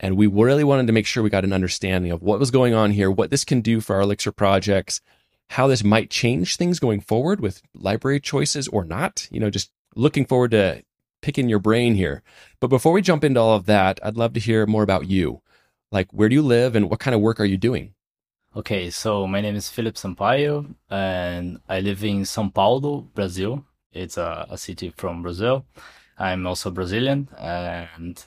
And 0.00 0.16
we 0.16 0.26
really 0.26 0.64
wanted 0.64 0.86
to 0.86 0.92
make 0.92 1.06
sure 1.06 1.22
we 1.22 1.30
got 1.30 1.44
an 1.44 1.52
understanding 1.52 2.10
of 2.10 2.22
what 2.22 2.40
was 2.40 2.50
going 2.50 2.74
on 2.74 2.92
here, 2.92 3.10
what 3.10 3.30
this 3.30 3.44
can 3.44 3.60
do 3.60 3.80
for 3.80 3.96
our 3.96 4.02
Elixir 4.02 4.32
projects, 4.32 5.00
how 5.50 5.66
this 5.66 5.84
might 5.84 6.10
change 6.10 6.56
things 6.56 6.80
going 6.80 7.00
forward 7.00 7.40
with 7.40 7.62
library 7.74 8.20
choices 8.20 8.68
or 8.68 8.84
not. 8.84 9.28
You 9.30 9.40
know, 9.40 9.50
just 9.50 9.70
looking 9.94 10.24
forward 10.24 10.52
to 10.52 10.82
picking 11.22 11.48
your 11.48 11.58
brain 11.58 11.94
here. 11.94 12.22
But 12.60 12.68
before 12.68 12.92
we 12.92 13.00
jump 13.00 13.24
into 13.24 13.40
all 13.40 13.56
of 13.56 13.64
that, 13.66 13.98
I'd 14.02 14.18
love 14.18 14.34
to 14.34 14.40
hear 14.40 14.66
more 14.66 14.82
about 14.82 15.08
you. 15.08 15.40
Like, 15.90 16.12
where 16.12 16.28
do 16.28 16.34
you 16.34 16.42
live 16.42 16.76
and 16.76 16.90
what 16.90 17.00
kind 17.00 17.14
of 17.14 17.20
work 17.22 17.40
are 17.40 17.46
you 17.46 17.56
doing? 17.56 17.94
Okay, 18.54 18.90
so 18.90 19.26
my 19.26 19.40
name 19.40 19.56
is 19.56 19.70
Philip 19.70 19.94
Sampaio 19.94 20.74
and 20.90 21.58
I 21.70 21.80
live 21.80 22.04
in 22.04 22.22
São 22.22 22.52
Paulo, 22.52 23.08
Brazil. 23.14 23.64
It's 23.94 24.18
a, 24.18 24.46
a 24.50 24.58
city 24.58 24.92
from 24.94 25.22
Brazil. 25.22 25.64
I'm 26.18 26.46
also 26.46 26.70
Brazilian 26.70 27.28
and 27.38 28.22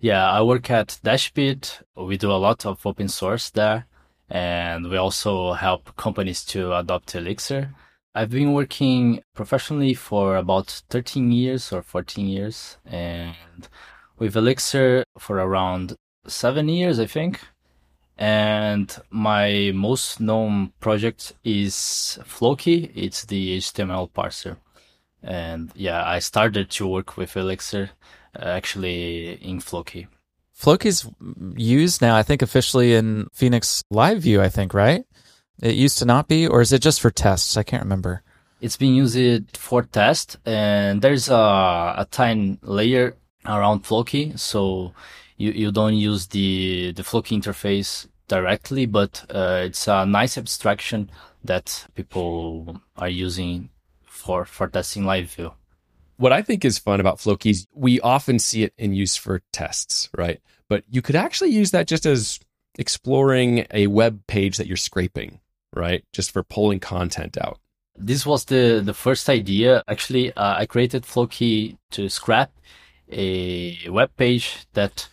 yeah, 0.00 0.28
I 0.28 0.42
work 0.42 0.68
at 0.70 0.98
Dashbit. 1.04 1.82
We 1.96 2.16
do 2.16 2.32
a 2.32 2.42
lot 2.42 2.66
of 2.66 2.84
open 2.84 3.06
source 3.06 3.50
there 3.50 3.86
and 4.28 4.90
we 4.90 4.96
also 4.96 5.52
help 5.52 5.94
companies 5.96 6.44
to 6.46 6.76
adopt 6.76 7.14
Elixir. 7.14 7.72
I've 8.18 8.30
been 8.30 8.52
working 8.52 9.22
professionally 9.32 9.94
for 9.94 10.34
about 10.34 10.82
13 10.90 11.30
years 11.30 11.72
or 11.72 11.82
14 11.82 12.26
years 12.26 12.76
and 12.84 13.68
with 14.18 14.34
Elixir 14.34 15.04
for 15.16 15.36
around 15.36 15.94
seven 16.26 16.68
years, 16.68 16.98
I 16.98 17.06
think. 17.06 17.40
And 18.16 18.92
my 19.10 19.70
most 19.72 20.18
known 20.18 20.72
project 20.80 21.34
is 21.44 22.18
Floki. 22.24 22.90
It's 22.92 23.24
the 23.24 23.58
HTML 23.58 24.10
parser. 24.10 24.56
And 25.22 25.70
yeah, 25.76 26.02
I 26.04 26.18
started 26.18 26.70
to 26.70 26.88
work 26.88 27.16
with 27.16 27.36
Elixir 27.36 27.90
uh, 28.36 28.42
actually 28.42 29.34
in 29.34 29.60
Floki. 29.60 30.08
Floki's 30.52 31.08
used 31.54 32.02
now, 32.02 32.16
I 32.16 32.24
think, 32.24 32.42
officially 32.42 32.94
in 32.94 33.28
Phoenix 33.32 33.84
Live 33.92 34.22
View, 34.22 34.42
I 34.42 34.48
think, 34.48 34.74
right? 34.74 35.04
It 35.60 35.74
used 35.74 35.98
to 35.98 36.04
not 36.04 36.28
be, 36.28 36.46
or 36.46 36.60
is 36.60 36.72
it 36.72 36.82
just 36.82 37.00
for 37.00 37.10
tests? 37.10 37.56
I 37.56 37.62
can't 37.62 37.82
remember. 37.82 38.22
It's 38.60 38.76
been 38.76 38.94
used 38.94 39.56
for 39.56 39.82
test, 39.82 40.36
and 40.44 41.02
there's 41.02 41.28
a, 41.28 41.34
a 41.34 42.06
tiny 42.10 42.58
layer 42.62 43.16
around 43.46 43.80
Floki, 43.80 44.36
so 44.36 44.92
you, 45.36 45.52
you 45.52 45.72
don't 45.72 45.94
use 45.94 46.26
the, 46.26 46.92
the 46.92 47.04
Floki 47.04 47.38
interface 47.38 48.06
directly, 48.26 48.86
but 48.86 49.24
uh, 49.30 49.62
it's 49.64 49.88
a 49.88 50.04
nice 50.06 50.36
abstraction 50.36 51.10
that 51.44 51.86
people 51.94 52.80
are 52.96 53.08
using 53.08 53.70
for, 54.04 54.44
for 54.44 54.68
testing 54.68 55.04
live 55.04 55.30
view. 55.30 55.52
What 56.16 56.32
I 56.32 56.42
think 56.42 56.64
is 56.64 56.78
fun 56.78 56.98
about 56.98 57.20
Floki 57.20 57.50
is 57.50 57.66
we 57.72 58.00
often 58.00 58.38
see 58.38 58.64
it 58.64 58.74
in 58.76 58.92
use 58.92 59.16
for 59.16 59.40
tests, 59.52 60.10
right? 60.16 60.40
But 60.68 60.84
you 60.90 61.00
could 61.00 61.16
actually 61.16 61.50
use 61.50 61.70
that 61.70 61.86
just 61.86 62.06
as 62.06 62.40
exploring 62.76 63.66
a 63.72 63.86
web 63.86 64.26
page 64.26 64.56
that 64.56 64.66
you're 64.66 64.76
scraping, 64.76 65.40
right? 65.74 66.04
Just 66.12 66.32
for 66.32 66.42
pulling 66.42 66.80
content 66.80 67.36
out. 67.40 67.58
This 67.96 68.24
was 68.24 68.44
the, 68.44 68.80
the 68.84 68.94
first 68.94 69.28
idea. 69.28 69.82
Actually, 69.88 70.32
uh, 70.34 70.54
I 70.56 70.66
created 70.66 71.04
Floki 71.04 71.78
to 71.90 72.08
scrap 72.08 72.52
a 73.10 73.88
web 73.88 74.10
page 74.16 74.66
that 74.74 75.08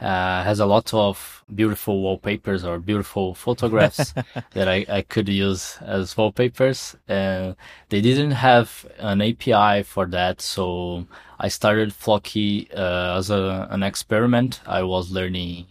uh, 0.00 0.42
has 0.42 0.60
a 0.60 0.66
lot 0.66 0.94
of 0.94 1.44
beautiful 1.54 2.00
wallpapers 2.00 2.64
or 2.64 2.78
beautiful 2.78 3.34
photographs 3.34 4.14
that 4.52 4.66
I, 4.66 4.86
I 4.88 5.02
could 5.02 5.28
use 5.28 5.76
as 5.82 6.16
wallpapers. 6.16 6.96
And 7.06 7.54
they 7.90 8.00
didn't 8.00 8.30
have 8.30 8.86
an 8.98 9.20
API 9.20 9.82
for 9.82 10.06
that. 10.06 10.40
So 10.40 11.06
I 11.38 11.48
started 11.48 11.92
Floki 11.92 12.70
uh, 12.74 13.18
as 13.18 13.28
a, 13.28 13.68
an 13.70 13.82
experiment. 13.82 14.60
I 14.66 14.82
was 14.82 15.10
learning 15.10 15.66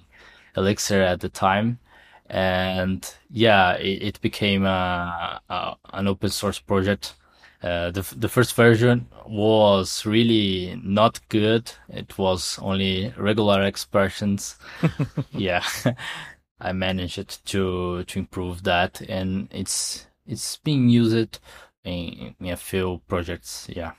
Elixir 0.56 1.02
at 1.02 1.22
the 1.22 1.30
time. 1.30 1.80
And 2.30 3.12
yeah, 3.32 3.74
it, 3.74 4.04
it 4.04 4.22
became 4.22 4.66
a, 4.66 5.42
a, 5.50 5.76
an 5.94 6.08
open 6.08 6.30
source 6.30 6.60
project 6.60 7.16
uh, 7.62 7.92
the 7.92 8.02
the 8.16 8.30
first 8.30 8.56
version 8.56 9.08
was 9.28 10.06
really 10.06 10.80
not 10.82 11.20
good. 11.28 11.70
It 11.90 12.18
was 12.18 12.58
only 12.62 13.14
regular 13.18 13.64
expressions. 13.64 14.58
yeah, 15.32 15.64
I 16.62 16.72
managed 16.72 17.46
to 17.48 18.04
to 18.06 18.20
improve 18.20 18.64
that, 18.64 19.02
and 19.02 19.50
it's 19.52 20.08
it's 20.26 20.58
being 20.58 20.88
used 20.88 21.40
in, 21.84 22.36
in 22.40 22.48
a 22.48 22.56
few 22.56 23.02
projects. 23.08 23.68
Yeah. 23.70 23.92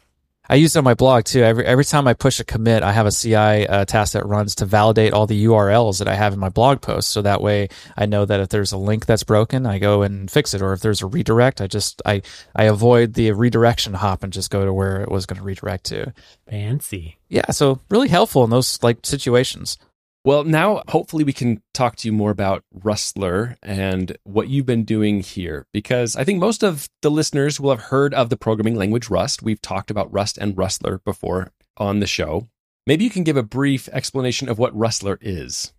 I 0.50 0.56
use 0.56 0.74
it 0.74 0.78
on 0.80 0.84
my 0.84 0.94
blog 0.94 1.26
too. 1.26 1.44
Every 1.44 1.64
every 1.64 1.84
time 1.84 2.08
I 2.08 2.14
push 2.14 2.40
a 2.40 2.44
commit, 2.44 2.82
I 2.82 2.90
have 2.90 3.06
a 3.06 3.12
CI 3.12 3.68
uh, 3.68 3.84
task 3.84 4.14
that 4.14 4.26
runs 4.26 4.56
to 4.56 4.64
validate 4.64 5.12
all 5.12 5.28
the 5.28 5.44
URLs 5.44 6.00
that 6.00 6.08
I 6.08 6.16
have 6.16 6.32
in 6.32 6.40
my 6.40 6.48
blog 6.48 6.80
post. 6.80 7.12
So 7.12 7.22
that 7.22 7.40
way, 7.40 7.68
I 7.96 8.06
know 8.06 8.24
that 8.24 8.40
if 8.40 8.48
there's 8.48 8.72
a 8.72 8.76
link 8.76 9.06
that's 9.06 9.22
broken, 9.22 9.64
I 9.64 9.78
go 9.78 10.02
and 10.02 10.28
fix 10.28 10.52
it, 10.52 10.60
or 10.60 10.72
if 10.72 10.80
there's 10.80 11.02
a 11.02 11.06
redirect, 11.06 11.60
I 11.60 11.68
just 11.68 12.02
I 12.04 12.22
I 12.56 12.64
avoid 12.64 13.14
the 13.14 13.30
redirection 13.30 13.94
hop 13.94 14.24
and 14.24 14.32
just 14.32 14.50
go 14.50 14.64
to 14.64 14.72
where 14.72 15.02
it 15.02 15.08
was 15.08 15.24
going 15.24 15.38
to 15.38 15.44
redirect 15.44 15.84
to. 15.84 16.12
Fancy. 16.48 17.16
Yeah, 17.28 17.52
so 17.52 17.78
really 17.88 18.08
helpful 18.08 18.42
in 18.42 18.50
those 18.50 18.82
like 18.82 19.06
situations. 19.06 19.78
Well, 20.22 20.44
now 20.44 20.82
hopefully 20.88 21.24
we 21.24 21.32
can 21.32 21.62
talk 21.72 21.96
to 21.96 22.08
you 22.08 22.12
more 22.12 22.30
about 22.30 22.62
Rustler 22.74 23.56
and 23.62 24.18
what 24.24 24.48
you've 24.48 24.66
been 24.66 24.84
doing 24.84 25.20
here, 25.20 25.66
because 25.72 26.14
I 26.14 26.24
think 26.24 26.38
most 26.38 26.62
of 26.62 26.90
the 27.00 27.10
listeners 27.10 27.58
will 27.58 27.70
have 27.70 27.86
heard 27.86 28.12
of 28.12 28.28
the 28.28 28.36
programming 28.36 28.76
language 28.76 29.08
Rust. 29.08 29.42
We've 29.42 29.62
talked 29.62 29.90
about 29.90 30.12
Rust 30.12 30.36
and 30.36 30.58
Rustler 30.58 30.98
before 30.98 31.52
on 31.78 32.00
the 32.00 32.06
show. 32.06 32.48
Maybe 32.86 33.04
you 33.04 33.08
can 33.08 33.24
give 33.24 33.38
a 33.38 33.42
brief 33.42 33.88
explanation 33.88 34.50
of 34.50 34.58
what 34.58 34.76
Rustler 34.76 35.16
is. 35.22 35.72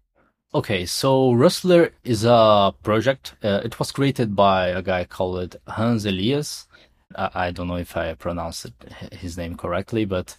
Okay, 0.55 0.87
so 0.87 1.33
Rustler 1.33 1.91
is 2.03 2.25
a 2.25 2.73
project. 2.81 3.35
Uh, 3.43 3.61
it 3.63 3.77
was 3.77 3.91
created 3.91 4.35
by 4.35 4.69
a 4.69 4.81
guy 4.81 5.03
called 5.03 5.57
Hans 5.67 6.03
Elias. 6.05 6.67
I, 7.15 7.29
I 7.35 7.51
don't 7.51 7.67
know 7.67 7.75
if 7.75 7.95
I 7.95 8.15
pronounced 8.15 8.71
his 9.11 9.37
name 9.37 9.55
correctly, 9.55 10.03
but 10.05 10.35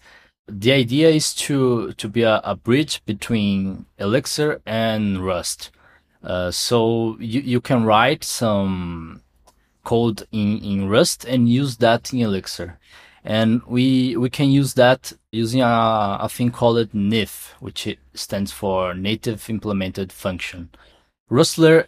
the 0.48 0.72
idea 0.72 1.08
is 1.08 1.34
to 1.34 1.92
to 1.94 2.08
be 2.08 2.22
a, 2.22 2.40
a 2.44 2.56
bridge 2.56 3.04
between 3.04 3.86
Elixir 3.98 4.60
and 4.66 5.24
Rust. 5.24 5.70
Uh, 6.22 6.50
so 6.50 7.16
you 7.18 7.40
you 7.40 7.60
can 7.60 7.84
write 7.84 8.24
some 8.24 9.22
code 9.84 10.26
in 10.32 10.58
in 10.58 10.88
Rust 10.88 11.24
and 11.24 11.48
use 11.48 11.76
that 11.78 12.12
in 12.12 12.20
Elixir, 12.20 12.78
and 13.24 13.62
we 13.66 14.16
we 14.16 14.30
can 14.30 14.50
use 14.50 14.74
that 14.74 15.12
using 15.30 15.62
a, 15.62 16.18
a 16.20 16.28
thing 16.28 16.50
called 16.50 16.92
NIF, 16.92 17.54
which 17.60 17.96
stands 18.14 18.52
for 18.52 18.94
Native 18.94 19.48
Implemented 19.48 20.12
Function. 20.12 20.70
Rustler 21.30 21.86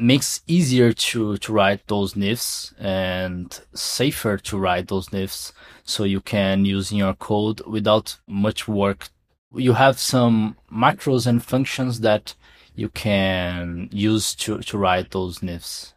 makes 0.00 0.40
easier 0.46 0.92
to 0.92 1.36
to 1.38 1.52
write 1.52 1.86
those 1.86 2.14
NIFs 2.14 2.72
and 2.78 3.60
safer 3.74 4.38
to 4.38 4.58
write 4.58 4.88
those 4.88 5.08
NIFs 5.08 5.52
so 5.84 6.04
you 6.04 6.20
can 6.20 6.64
use 6.64 6.90
in 6.90 6.98
your 6.98 7.14
code 7.14 7.60
without 7.66 8.18
much 8.26 8.66
work. 8.66 9.08
You 9.52 9.74
have 9.74 9.98
some 9.98 10.56
macros 10.72 11.26
and 11.26 11.44
functions 11.44 12.00
that 12.00 12.34
you 12.74 12.88
can 12.88 13.88
use 13.92 14.34
to, 14.36 14.60
to 14.60 14.78
write 14.78 15.10
those 15.10 15.40
NIFs. 15.40 15.94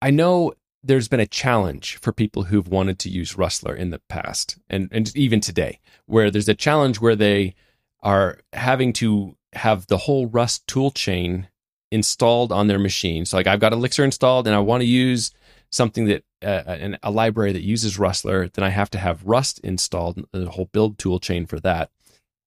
I 0.00 0.10
know 0.10 0.54
there's 0.82 1.08
been 1.08 1.20
a 1.20 1.26
challenge 1.26 1.96
for 1.96 2.12
people 2.12 2.44
who've 2.44 2.68
wanted 2.68 2.98
to 3.00 3.10
use 3.10 3.36
Rustler 3.36 3.74
in 3.74 3.90
the 3.90 4.00
past 4.08 4.58
and, 4.68 4.88
and 4.92 5.14
even 5.16 5.40
today, 5.40 5.80
where 6.06 6.30
there's 6.30 6.48
a 6.48 6.54
challenge 6.54 7.00
where 7.00 7.16
they 7.16 7.54
are 8.02 8.38
having 8.52 8.92
to 8.94 9.36
have 9.54 9.86
the 9.88 9.98
whole 9.98 10.26
Rust 10.26 10.66
toolchain 10.66 11.48
installed 11.90 12.52
on 12.52 12.66
their 12.66 12.78
machine. 12.78 13.24
So 13.24 13.36
like 13.36 13.46
I've 13.46 13.60
got 13.60 13.72
Elixir 13.72 14.04
installed 14.04 14.46
and 14.46 14.54
I 14.54 14.60
want 14.60 14.82
to 14.82 14.86
use 14.86 15.32
something 15.70 16.06
that 16.06 16.24
uh, 16.42 16.62
an, 16.66 16.98
a 17.02 17.10
library 17.10 17.52
that 17.52 17.62
uses 17.62 17.98
Rustler, 17.98 18.48
then 18.48 18.64
I 18.64 18.70
have 18.70 18.90
to 18.90 18.98
have 18.98 19.24
Rust 19.24 19.60
installed, 19.60 20.24
the 20.32 20.50
whole 20.50 20.68
build 20.72 20.98
tool 20.98 21.20
chain 21.20 21.46
for 21.46 21.60
that. 21.60 21.90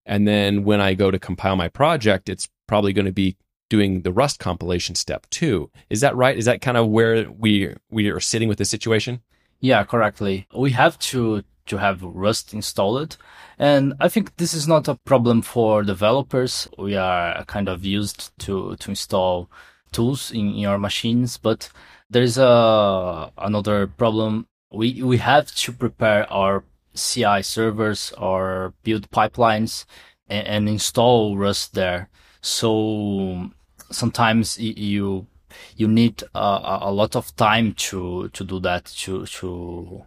And 0.06 0.28
then 0.28 0.64
when 0.64 0.82
I 0.82 0.94
go 0.94 1.12
to 1.12 1.20
compile 1.20 1.56
my 1.56 1.70
project, 1.70 2.28
it's 2.30 2.50
probably 2.68 2.94
going 2.94 3.06
to 3.06 3.14
be 3.14 3.38
doing 3.70 4.02
the 4.02 4.12
Rust 4.12 4.40
compilation 4.40 4.96
step 4.96 5.30
too. 5.30 5.72
Is 5.90 6.02
that 6.02 6.16
right? 6.16 6.38
Is 6.38 6.46
that 6.46 6.62
kind 6.62 6.78
of 6.78 6.88
where 6.90 7.32
we 7.32 7.74
we 7.90 8.10
are 8.10 8.20
sitting 8.20 8.50
with 8.50 8.58
the 8.58 8.66
situation? 8.66 9.22
Yeah, 9.60 9.84
correctly. 9.84 10.48
We 10.54 10.72
have 10.72 11.00
to 11.00 11.44
to 11.66 11.78
have 11.78 12.04
Rust 12.04 12.54
installed. 12.54 13.18
And 13.58 13.94
I 14.00 14.10
think 14.10 14.36
this 14.38 14.54
is 14.54 14.68
not 14.68 14.88
a 14.88 14.96
problem 15.06 15.42
for 15.42 15.84
developers. 15.84 16.68
We 16.78 16.96
are 16.96 17.44
kind 17.46 17.70
of 17.70 17.86
used 17.86 18.38
to, 18.40 18.76
to 18.76 18.90
install 18.90 19.50
tools 19.92 20.32
in, 20.32 20.54
in 20.56 20.66
our 20.66 20.80
machines, 20.80 21.38
but 21.38 21.70
there's 22.10 22.38
a, 22.38 23.32
another 23.38 23.88
problem. 23.88 24.48
We, 24.72 25.04
we 25.04 25.18
have 25.18 25.54
to 25.56 25.72
prepare 25.72 26.32
our 26.32 26.64
CI 26.96 27.42
servers 27.44 28.12
or 28.18 28.74
build 28.84 29.10
pipelines 29.12 29.86
and, 30.28 30.48
and 30.48 30.70
install 30.70 31.38
Rust 31.38 31.74
there. 31.74 32.10
So 32.42 33.52
sometimes 33.92 34.60
you, 34.60 35.28
you 35.76 35.88
need 35.88 36.24
a, 36.36 36.80
a 36.82 36.92
lot 36.92 37.16
of 37.16 37.36
time 37.36 37.74
to, 37.74 38.30
to 38.30 38.44
do 38.44 38.60
that, 38.62 38.86
to, 38.86 39.26
to, 39.26 40.06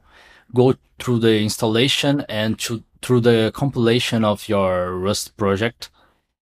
go 0.54 0.74
through 0.98 1.20
the 1.20 1.40
installation 1.40 2.24
and 2.28 2.58
to, 2.60 2.82
through 3.02 3.20
the 3.20 3.52
compilation 3.54 4.24
of 4.24 4.48
your 4.48 4.96
Rust 4.96 5.36
project. 5.36 5.90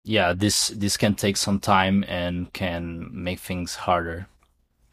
Yeah, 0.04 0.34
this 0.34 0.68
this 0.68 0.98
can 0.98 1.16
take 1.16 1.38
some 1.38 1.60
time 1.60 2.04
and 2.08 2.52
can 2.52 3.10
make 3.12 3.40
things 3.40 3.76
harder. 3.76 4.28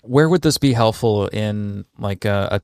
Where 0.02 0.28
would 0.28 0.42
this 0.42 0.56
be 0.56 0.72
helpful 0.72 1.26
in 1.28 1.84
like 1.98 2.24
a, 2.24 2.48
a 2.52 2.60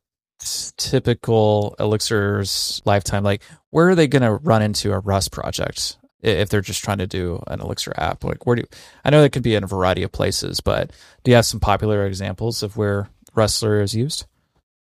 typical 0.77 1.75
Elixir's 1.79 2.81
lifetime? 2.85 3.25
Like, 3.25 3.43
where 3.71 3.89
are 3.89 3.95
they 3.95 4.07
going 4.07 4.23
to 4.23 4.35
run 4.35 4.63
into 4.63 4.93
a 4.93 5.01
Rust 5.01 5.33
project 5.33 5.99
if 6.23 6.49
they're 6.49 6.61
just 6.61 6.85
trying 6.85 6.99
to 6.99 7.07
do 7.07 7.43
an 7.49 7.61
Elixir 7.61 7.93
app? 7.97 8.25
Like, 8.25 8.47
where 8.47 8.57
do 8.57 8.63
you, 8.63 8.69
I 9.05 9.11
know 9.11 9.23
it 9.23 9.33
could 9.33 9.43
be 9.43 9.55
in 9.55 9.65
a 9.65 9.69
variety 9.69 10.03
of 10.03 10.13
places, 10.13 10.61
but 10.61 10.93
do 11.25 11.31
you 11.31 11.35
have 11.35 11.47
some 11.47 11.61
popular 11.61 12.07
examples 12.07 12.63
of 12.63 12.77
where 12.77 13.09
Rustler 13.35 13.81
is 13.81 13.95
used? 13.95 14.25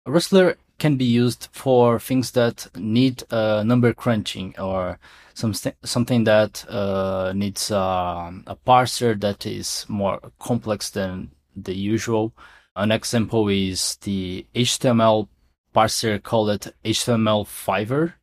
Rustler 0.05 0.57
can 0.83 0.97
be 0.97 1.05
used 1.05 1.47
for 1.53 1.97
things 1.97 2.31
that 2.31 2.67
need 2.75 3.23
uh, 3.31 3.63
number 3.63 3.93
crunching 3.93 4.53
or 4.59 4.99
some 5.33 5.53
something 5.81 6.25
that 6.25 6.65
uh, 6.67 7.31
needs 7.33 7.71
uh, 7.71 8.29
a 8.47 8.57
parser 8.67 9.17
that 9.21 9.45
is 9.45 9.85
more 9.87 10.19
complex 10.39 10.89
than 10.89 11.31
the 11.55 11.73
usual. 11.73 12.33
An 12.75 12.91
example 12.91 13.47
is 13.47 13.95
the 14.01 14.45
HTML 14.53 15.29
parser 15.73 16.21
called 16.21 16.73
html5ever 16.83 18.13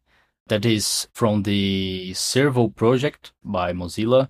that 0.48 0.66
is 0.66 1.08
from 1.14 1.44
the 1.44 2.12
Servo 2.12 2.68
project 2.68 3.32
by 3.42 3.72
Mozilla. 3.72 4.28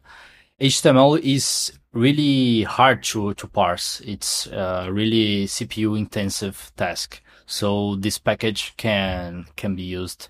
HTML 0.61 1.19
is 1.19 1.73
really 1.93 2.63
hard 2.63 3.03
to, 3.03 3.35
to 3.35 3.49
parse. 3.49 4.01
It's 4.03 4.47
a 4.47 4.89
really 4.89 5.47
CPU 5.47 5.99
intensive 5.99 6.71
task. 6.77 7.21
So 7.51 7.97
this 7.97 8.17
package 8.17 8.75
can 8.77 9.47
can 9.57 9.75
be 9.75 9.83
used 9.83 10.29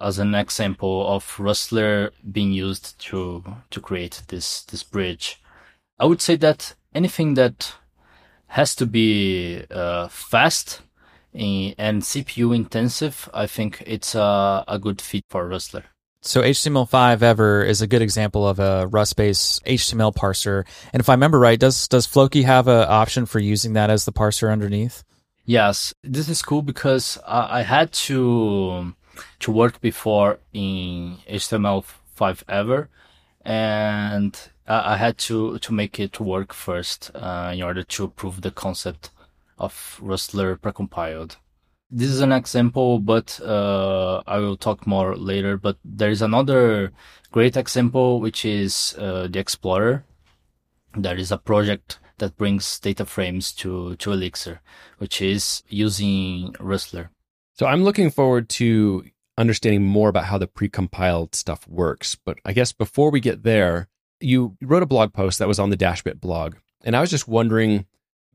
as 0.00 0.18
an 0.18 0.34
example 0.34 1.06
of 1.06 1.38
Rustler 1.38 2.12
being 2.32 2.50
used 2.50 2.98
to 3.08 3.44
to 3.70 3.78
create 3.78 4.22
this 4.28 4.62
this 4.62 4.82
bridge. 4.82 5.38
I 5.98 6.06
would 6.06 6.22
say 6.22 6.36
that 6.36 6.74
anything 6.94 7.34
that 7.34 7.74
has 8.46 8.74
to 8.76 8.86
be 8.86 9.64
uh, 9.70 10.08
fast 10.08 10.80
and 11.34 12.02
CPU 12.02 12.56
intensive, 12.56 13.28
I 13.34 13.46
think 13.46 13.82
it's 13.86 14.14
a, 14.14 14.64
a 14.66 14.78
good 14.78 15.02
fit 15.02 15.24
for 15.28 15.46
Rustler. 15.46 15.84
So 16.22 16.40
html5ever 16.40 17.68
is 17.68 17.82
a 17.82 17.86
good 17.86 18.00
example 18.00 18.48
of 18.48 18.58
a 18.58 18.86
Rust-based 18.86 19.64
HTML 19.66 20.14
parser. 20.14 20.64
And 20.94 21.00
if 21.00 21.10
I 21.10 21.14
remember 21.14 21.38
right, 21.38 21.60
does 21.60 21.86
does 21.88 22.06
Floki 22.06 22.42
have 22.44 22.66
an 22.66 22.86
option 22.88 23.26
for 23.26 23.40
using 23.40 23.74
that 23.74 23.90
as 23.90 24.06
the 24.06 24.12
parser 24.12 24.50
underneath? 24.50 25.04
Yes, 25.44 25.92
this 26.02 26.28
is 26.28 26.40
cool 26.42 26.62
because 26.62 27.18
I, 27.26 27.60
I 27.60 27.62
had 27.62 27.92
to 28.06 28.94
to 29.40 29.52
work 29.52 29.80
before 29.80 30.38
in 30.52 31.18
html5ever, 31.28 32.88
and 33.44 34.38
I 34.66 34.96
had 34.96 35.18
to 35.18 35.58
to 35.58 35.72
make 35.72 35.98
it 35.98 36.20
work 36.20 36.52
first 36.52 37.10
uh, 37.14 37.50
in 37.54 37.62
order 37.62 37.82
to 37.82 38.08
prove 38.08 38.40
the 38.42 38.52
concept 38.52 39.10
of 39.58 39.98
Rustler 40.00 40.56
precompiled. 40.56 41.36
This 41.90 42.08
is 42.08 42.20
an 42.20 42.32
example, 42.32 43.00
but 43.00 43.38
uh, 43.40 44.22
I 44.26 44.38
will 44.38 44.56
talk 44.56 44.86
more 44.86 45.16
later. 45.16 45.58
But 45.58 45.76
there 45.84 46.10
is 46.10 46.22
another 46.22 46.92
great 47.32 47.56
example, 47.56 48.20
which 48.20 48.44
is 48.44 48.94
uh, 48.96 49.26
the 49.28 49.40
Explorer. 49.40 50.04
There 50.96 51.16
is 51.16 51.32
a 51.32 51.38
project 51.38 51.98
that 52.22 52.36
brings 52.36 52.78
data 52.78 53.04
frames 53.04 53.52
to, 53.52 53.96
to 53.96 54.12
Elixir, 54.12 54.60
which 54.98 55.20
is 55.20 55.64
using 55.68 56.54
Rustler. 56.60 57.10
So 57.54 57.66
I'm 57.66 57.82
looking 57.82 58.10
forward 58.10 58.48
to 58.50 59.04
understanding 59.36 59.82
more 59.82 60.08
about 60.08 60.26
how 60.26 60.38
the 60.38 60.46
precompiled 60.46 61.34
stuff 61.34 61.66
works. 61.66 62.14
But 62.14 62.38
I 62.44 62.52
guess 62.52 62.72
before 62.72 63.10
we 63.10 63.18
get 63.18 63.42
there, 63.42 63.88
you 64.20 64.56
wrote 64.62 64.84
a 64.84 64.86
blog 64.86 65.12
post 65.12 65.40
that 65.40 65.48
was 65.48 65.58
on 65.58 65.70
the 65.70 65.76
Dashbit 65.76 66.20
blog. 66.20 66.54
And 66.84 66.94
I 66.94 67.00
was 67.00 67.10
just 67.10 67.26
wondering 67.26 67.86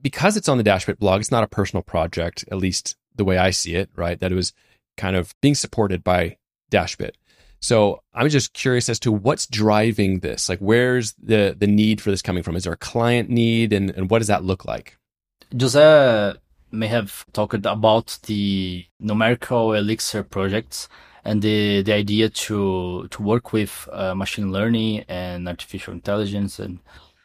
because 0.02 0.36
it's 0.36 0.50
on 0.50 0.58
the 0.58 0.66
Dashbit 0.66 1.00
blog, 1.00 1.22
it's 1.22 1.32
not 1.32 1.46
a 1.46 1.48
personal 1.48 1.82
project, 1.82 2.44
at 2.52 2.58
least 2.58 2.98
the 3.16 3.24
way 3.24 3.38
I 3.38 3.52
see 3.52 3.76
it, 3.76 3.90
right? 3.96 4.20
That 4.20 4.34
it 4.34 4.36
was 4.36 4.52
kind 4.98 5.16
of 5.16 5.34
being 5.42 5.56
supported 5.56 6.04
by 6.04 6.36
Dashbit. 6.70 7.12
So 7.60 8.02
I'm 8.14 8.30
just 8.30 8.54
curious 8.54 8.90
as 8.90 9.00
to 9.00 9.12
what's 9.12 9.48
driving 9.48 10.20
this. 10.20 10.50
Like, 10.50 10.60
where's 10.60 11.14
the 11.14 11.56
the 11.58 11.68
need 11.68 12.02
for 12.02 12.12
this 12.12 12.22
coming 12.22 12.44
from? 12.44 12.56
Is 12.56 12.64
there 12.64 12.74
a 12.74 12.78
client 12.78 13.30
need, 13.30 13.74
and, 13.74 13.90
and 13.92 14.10
what 14.10 14.20
does 14.20 14.28
that 14.28 14.44
look 14.44 14.66
like? 14.66 14.98
Jose 15.60 16.34
may 16.72 16.88
have 16.88 17.26
talked 17.34 17.66
about 17.66 18.20
the 18.24 18.86
numerical 19.00 19.74
elixir 19.74 20.24
projects 20.24 20.90
and 21.24 21.42
the 21.42 21.82
the 21.82 21.94
idea 21.94 22.30
to 22.30 23.08
to 23.10 23.22
work 23.22 23.54
with 23.54 23.90
uh, 23.92 24.14
machine 24.14 24.52
learning 24.52 25.04
and 25.08 25.48
artificial 25.48 25.94
intelligence 25.94 26.60
and 26.60 26.80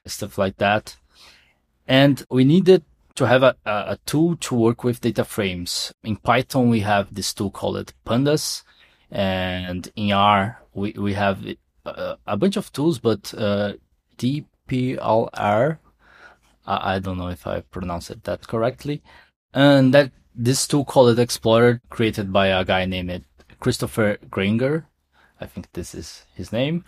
stuff 0.07 0.39
like 0.39 0.57
that. 0.57 0.97
And 1.87 2.25
we 2.31 2.45
needed 2.45 2.85
to 3.17 3.27
have 3.27 3.43
a, 3.43 3.57
a 3.67 3.99
tool 4.07 4.37
to 4.37 4.55
work 4.55 4.85
with 4.85 5.01
data 5.01 5.25
frames. 5.25 5.93
In 6.03 6.17
Python, 6.17 6.71
we 6.71 6.81
have 6.81 7.15
this 7.15 7.35
tool 7.35 7.51
called 7.51 7.93
Pandas. 8.07 8.63
And 9.13 9.91
in 9.95 10.13
R, 10.13 10.61
we, 10.75 10.93
we 10.93 11.13
have 11.15 11.45
a, 11.85 12.17
a 12.27 12.37
bunch 12.37 12.57
of 12.57 12.73
tools, 12.73 12.99
but 12.99 13.33
uh, 13.37 13.75
dplyr, 14.17 15.79
I, 16.67 16.95
I 16.95 16.99
don't 16.99 17.19
know 17.19 17.29
if 17.29 17.47
I 17.47 17.61
pronounced 17.61 18.11
it 18.11 18.25
that 18.25 18.49
correctly. 18.49 19.03
And 19.53 19.93
that 19.93 20.13
this 20.35 20.67
tool 20.67 20.85
called 20.85 21.19
Explorer, 21.19 21.83
created 21.91 22.33
by 22.33 22.47
a 22.47 22.65
guy 22.65 22.87
named 22.87 23.25
Christopher 23.61 24.17
Grainger. 24.31 24.87
I 25.41 25.47
think 25.47 25.71
this 25.73 25.95
is 25.95 26.25
his 26.35 26.53
name 26.53 26.85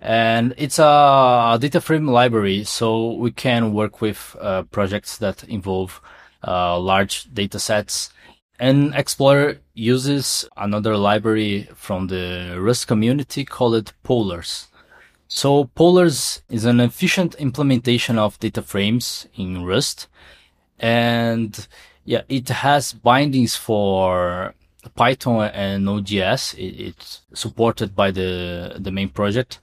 and 0.00 0.54
it's 0.56 0.78
a 0.78 1.58
data 1.60 1.80
frame 1.80 2.06
library 2.06 2.64
so 2.64 3.12
we 3.14 3.30
can 3.30 3.72
work 3.72 4.00
with 4.00 4.36
uh, 4.40 4.62
projects 4.64 5.18
that 5.18 5.42
involve 5.44 6.00
uh, 6.46 6.78
large 6.78 7.32
data 7.34 7.58
sets 7.58 8.10
and 8.58 8.94
explorer 8.94 9.58
uses 9.74 10.48
another 10.56 10.96
library 10.96 11.68
from 11.74 12.08
the 12.08 12.56
rust 12.58 12.86
community 12.86 13.44
called 13.44 13.92
polars 14.04 14.66
so 15.28 15.64
polars 15.76 16.42
is 16.48 16.64
an 16.64 16.80
efficient 16.80 17.34
implementation 17.36 18.18
of 18.18 18.38
data 18.40 18.62
frames 18.62 19.26
in 19.36 19.64
rust 19.64 20.08
and 20.78 21.68
yeah 22.04 22.22
it 22.28 22.48
has 22.48 22.92
bindings 22.92 23.54
for 23.56 24.54
python 24.96 25.50
and 25.52 25.84
node.js 25.84 26.54
it's 26.58 27.20
supported 27.34 27.94
by 27.94 28.10
the 28.10 28.76
the 28.78 28.90
main 28.90 29.08
project 29.08 29.60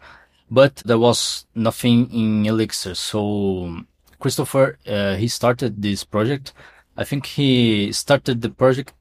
but 0.49 0.75
there 0.85 0.99
was 0.99 1.45
nothing 1.55 2.09
in 2.11 2.45
Elixir. 2.45 2.95
So 2.95 3.83
Christopher, 4.19 4.77
uh, 4.87 5.15
he 5.15 5.27
started 5.27 5.81
this 5.81 6.03
project. 6.03 6.53
I 6.97 7.03
think 7.03 7.25
he 7.25 7.91
started 7.91 8.41
the 8.41 8.49
project 8.49 8.93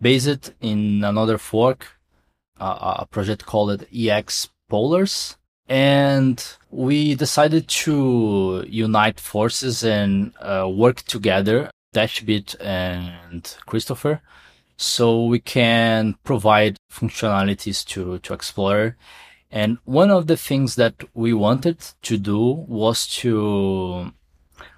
based 0.00 0.52
in 0.60 1.04
another 1.04 1.38
fork, 1.38 1.98
uh, 2.60 2.96
a 3.00 3.06
project 3.06 3.46
called 3.46 3.86
EX 3.94 4.48
Polars. 4.70 5.36
And 5.68 6.44
we 6.70 7.14
decided 7.14 7.68
to 7.68 8.64
unite 8.68 9.20
forces 9.20 9.84
and 9.84 10.32
uh, 10.40 10.68
work 10.68 11.02
together, 11.02 11.70
Dashbit 11.94 12.56
and 12.60 13.56
Christopher, 13.66 14.20
so 14.76 15.24
we 15.24 15.38
can 15.38 16.16
provide 16.24 16.76
functionalities 16.90 17.84
to, 17.86 18.18
to 18.18 18.34
Explorer 18.34 18.96
and 19.52 19.76
one 19.84 20.10
of 20.10 20.28
the 20.28 20.36
things 20.38 20.76
that 20.76 20.94
we 21.12 21.34
wanted 21.34 21.78
to 22.00 22.16
do 22.16 22.40
was 22.40 23.06
to 23.18 24.10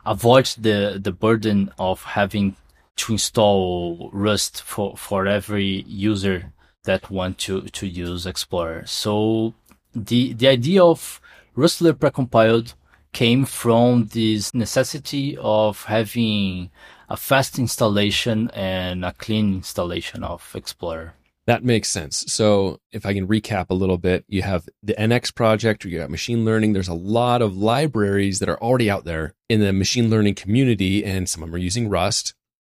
avoid 0.04 0.46
the, 0.58 0.98
the 1.00 1.12
burden 1.12 1.72
of 1.78 2.02
having 2.02 2.56
to 2.96 3.12
install 3.12 4.10
Rust 4.12 4.62
for, 4.62 4.96
for 4.96 5.26
every 5.26 5.84
user 5.86 6.52
that 6.84 7.10
want 7.10 7.38
to, 7.38 7.62
to 7.62 7.86
use 7.86 8.26
Explorer. 8.26 8.84
So 8.86 9.54
the, 9.94 10.32
the 10.34 10.48
idea 10.48 10.84
of 10.84 11.20
Rustler 11.54 11.92
precompiled 11.92 12.74
came 13.12 13.44
from 13.44 14.06
this 14.06 14.52
necessity 14.54 15.36
of 15.40 15.84
having 15.84 16.70
a 17.08 17.16
fast 17.16 17.58
installation 17.58 18.50
and 18.50 19.04
a 19.04 19.12
clean 19.12 19.54
installation 19.54 20.24
of 20.24 20.50
Explorer. 20.54 21.14
That 21.46 21.62
makes 21.62 21.90
sense. 21.90 22.24
So, 22.32 22.80
if 22.90 23.04
I 23.04 23.12
can 23.12 23.28
recap 23.28 23.66
a 23.68 23.74
little 23.74 23.98
bit, 23.98 24.24
you 24.28 24.40
have 24.40 24.66
the 24.82 24.94
NX 24.94 25.34
project, 25.34 25.84
you 25.84 25.98
got 25.98 26.10
machine 26.10 26.42
learning. 26.44 26.72
There's 26.72 26.88
a 26.88 26.94
lot 26.94 27.42
of 27.42 27.54
libraries 27.54 28.38
that 28.38 28.48
are 28.48 28.60
already 28.62 28.90
out 28.90 29.04
there 29.04 29.34
in 29.50 29.60
the 29.60 29.72
machine 29.72 30.08
learning 30.08 30.36
community, 30.36 31.04
and 31.04 31.28
some 31.28 31.42
of 31.42 31.50
them 31.50 31.54
are 31.54 31.58
using 31.58 31.90
Rust. 31.90 32.32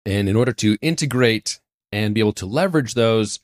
And 0.10 0.28
in 0.28 0.36
order 0.36 0.54
to 0.54 0.78
integrate 0.82 1.60
and 1.92 2.14
be 2.14 2.20
able 2.20 2.34
to 2.34 2.46
leverage 2.46 2.94
those, 2.94 3.40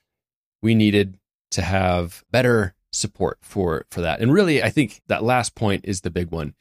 we 0.61 0.75
needed 0.75 1.17
to 1.51 1.61
have 1.61 2.23
better 2.31 2.73
support 2.91 3.37
for, 3.41 3.85
for 3.91 4.01
that. 4.01 4.19
And 4.19 4.33
really, 4.33 4.63
I 4.63 4.69
think 4.69 5.01
that 5.07 5.23
last 5.23 5.55
point 5.55 5.85
is 5.85 6.01
the 6.01 6.09
big 6.09 6.31
one. 6.31 6.55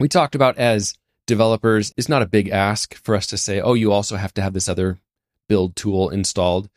We 0.00 0.08
talked 0.08 0.34
about 0.34 0.58
as 0.58 0.94
developers, 1.26 1.92
it's 1.96 2.08
not 2.08 2.22
a 2.22 2.26
big 2.26 2.48
ask 2.48 2.94
for 2.94 3.14
us 3.14 3.26
to 3.28 3.38
say, 3.38 3.60
oh, 3.60 3.74
you 3.74 3.92
also 3.92 4.16
have 4.16 4.34
to 4.34 4.42
have 4.42 4.52
this 4.52 4.68
other 4.68 4.98
build 5.48 5.76
tool 5.76 6.10
installed 6.10 6.68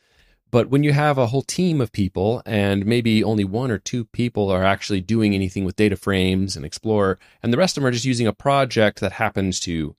but 0.50 0.68
when 0.68 0.82
you 0.82 0.92
have 0.92 1.16
a 1.16 1.28
whole 1.28 1.42
team 1.42 1.80
of 1.80 1.92
people 1.92 2.42
and 2.44 2.84
maybe 2.84 3.22
only 3.22 3.44
one 3.44 3.70
or 3.70 3.78
two 3.78 4.04
people 4.06 4.50
are 4.50 4.64
actually 4.64 5.00
doing 5.00 5.34
anything 5.34 5.64
with 5.64 5.76
data 5.76 5.96
frames 5.96 6.56
and 6.56 6.64
Explorer, 6.64 7.18
and 7.42 7.52
the 7.52 7.56
rest 7.56 7.76
of 7.76 7.82
them 7.82 7.88
are 7.88 7.92
just 7.92 8.04
using 8.04 8.26
a 8.26 8.32
project 8.32 9.00
that 9.00 9.12
happens 9.12 9.60
to 9.60 9.94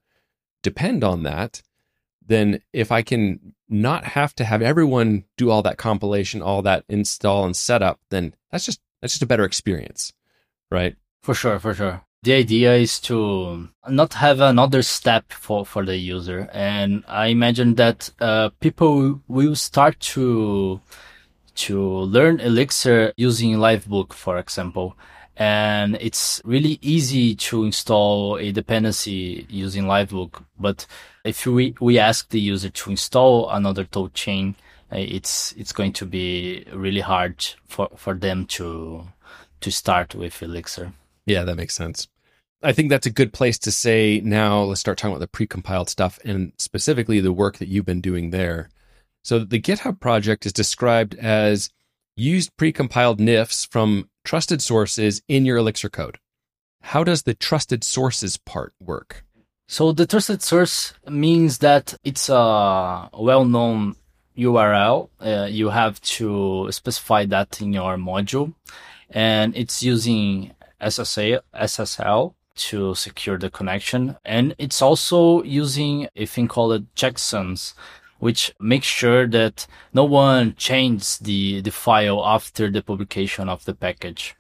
depend 0.62 1.03
on 1.03 1.23
that, 1.23 1.62
then 2.32 2.62
if 2.74 2.91
I 2.91 3.02
can 3.02 3.54
not 3.70 4.04
have 4.06 4.34
to 4.36 4.44
have 4.44 4.62
everyone 4.62 5.26
do 5.38 5.50
all 5.50 5.62
that 5.63 5.78
compilation, 5.78 6.41
all 6.41 6.62
that 6.63 6.86
install 6.89 7.46
and 7.46 7.56
setup, 7.56 8.00
then 8.10 8.34
that's 8.52 8.65
just 8.65 8.80
that's 9.02 9.13
just 9.13 9.24
a 9.24 9.28
better 9.28 9.46
experience, 9.46 10.13
right? 10.70 10.96
For 11.22 11.34
sure, 11.34 11.60
for 11.60 11.74
sure 11.74 12.04
the 12.24 12.34
idea 12.34 12.76
is 12.76 13.00
to 13.00 13.67
not 13.88 14.13
have 14.13 14.41
another 14.41 14.84
step 14.84 15.32
for, 15.34 15.65
for 15.65 15.84
the 15.84 15.98
user. 15.98 16.48
And 16.54 17.04
I 17.08 17.28
imagine 17.28 17.76
that 17.76 18.12
uh, 18.20 18.50
people 18.60 19.22
will 19.28 19.56
start 19.56 20.00
to 20.15 20.82
to 21.54 21.80
learn 21.82 22.39
Elixir 22.39 23.13
using 23.17 23.58
Livebook, 23.58 24.13
for 24.13 24.38
example. 24.38 24.96
And 25.38 25.98
it's 26.02 26.41
really 26.44 26.78
easy 26.82 27.36
to 27.36 27.63
install 27.63 28.38
a 28.38 28.52
dependency 28.52 29.46
using 29.50 29.86
Livebook. 29.86 30.44
But 30.60 30.86
if 31.24 31.46
we, 31.46 31.74
we 31.80 31.98
ask 31.98 32.30
the 32.30 32.39
user 32.39 32.70
to 32.70 32.91
install 32.91 33.50
another 33.50 33.86
tool 33.86 34.10
chain, 34.10 34.56
uh, 34.91 34.98
it's 34.98 35.54
it's 35.54 35.72
going 35.72 35.94
to 35.94 36.06
be 36.06 36.65
really 36.74 37.00
hard 37.00 37.46
for, 37.67 37.89
for 37.96 38.13
them 38.13 38.46
to 38.46 39.08
to 39.62 39.72
start 39.72 40.13
with 40.15 40.41
Elixir. 40.44 40.91
Yeah, 41.26 41.44
that 41.46 41.56
makes 41.56 41.76
sense. 41.76 42.08
I 42.63 42.74
think 42.74 42.89
that's 42.89 43.08
a 43.08 43.12
good 43.12 43.34
place 43.34 43.58
to 43.60 43.72
say 43.72 44.22
now 44.24 44.62
let's 44.62 44.82
start 44.82 44.98
talking 44.98 45.15
about 45.15 45.32
the 45.32 45.46
precompiled 45.46 45.89
stuff 45.89 46.20
and 46.24 46.52
specifically 46.58 47.20
the 47.20 47.34
work 47.34 47.58
that 47.58 47.70
you've 47.70 47.86
been 47.86 48.02
doing 48.02 48.30
there. 48.30 48.70
So 49.24 49.39
the 49.39 49.62
GitHub 49.62 50.00
project 50.00 50.46
is 50.46 50.54
described 50.54 51.15
as 51.15 51.70
used 52.15 52.56
precompiled 52.58 53.20
NIFs 53.20 53.67
from 53.67 54.10
trusted 54.23 54.62
sources 54.62 55.21
in 55.27 55.45
your 55.45 55.57
Elixir 55.57 55.89
code. 55.89 56.17
How 56.81 57.03
does 57.03 57.23
the 57.23 57.34
trusted 57.34 57.84
sources 57.84 58.38
part 58.38 58.73
work? 58.79 59.23
So 59.67 59.91
the 59.91 60.05
trusted 60.05 60.41
source 60.41 60.93
means 61.07 61.60
that 61.60 61.97
it's 62.03 62.27
a 62.29 63.10
well-known 63.13 63.95
URL. 64.38 65.10
Uh, 65.19 65.47
you 65.49 65.69
have 65.69 66.01
to 66.01 66.67
specify 66.71 67.25
that 67.27 67.62
in 67.62 67.71
your 67.73 67.95
module, 67.95 68.53
and 69.10 69.55
it's 69.55 69.84
using 69.84 70.51
SSL, 70.81 71.41
SSL 71.55 72.34
to 72.55 72.95
secure 72.95 73.38
the 73.38 73.49
connection, 73.49 74.17
and 74.25 74.55
it's 74.57 74.81
also 74.81 75.41
using 75.43 76.07
a 76.15 76.25
thing 76.25 76.47
called 76.47 76.93
checksums, 76.95 77.73
which 78.21 78.53
makes 78.60 78.88
sure 78.88 79.27
that 79.27 79.67
no 79.93 80.05
one 80.05 80.53
changes 80.55 81.17
the 81.17 81.62
the 81.62 81.71
file 81.71 82.23
after 82.23 82.69
the 82.69 82.84
publication 82.84 83.49
of 83.49 83.65
the 83.65 83.73
package. 83.73 84.36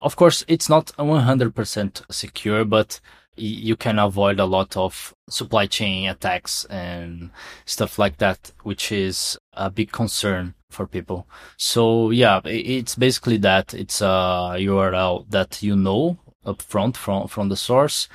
Of 0.00 0.16
course, 0.16 0.44
it's 0.48 0.68
not 0.68 0.86
100% 0.98 2.02
secure, 2.10 2.64
but 2.64 3.00
you 3.36 3.76
can 3.76 3.98
avoid 3.98 4.40
a 4.40 4.46
lot 4.46 4.76
of 4.76 5.14
supply 5.28 5.66
chain 5.66 6.08
attacks 6.08 6.64
and 6.66 7.30
stuff 7.66 7.98
like 7.98 8.16
that, 8.18 8.52
which 8.62 8.90
is 8.90 9.38
a 9.52 9.70
big 9.70 9.92
concern 9.92 10.54
for 10.70 10.86
people. 10.86 11.26
So 11.58 12.10
yeah, 12.10 12.40
it's 12.44 12.94
basically 12.94 13.36
that. 13.38 13.74
It's 13.74 14.00
a 14.00 14.56
URL 14.70 15.28
that 15.30 15.62
you 15.62 15.76
know 15.76 16.18
upfront 16.46 16.96
from, 16.96 17.28
from 17.28 17.48
the 17.50 17.56
source. 17.56 18.08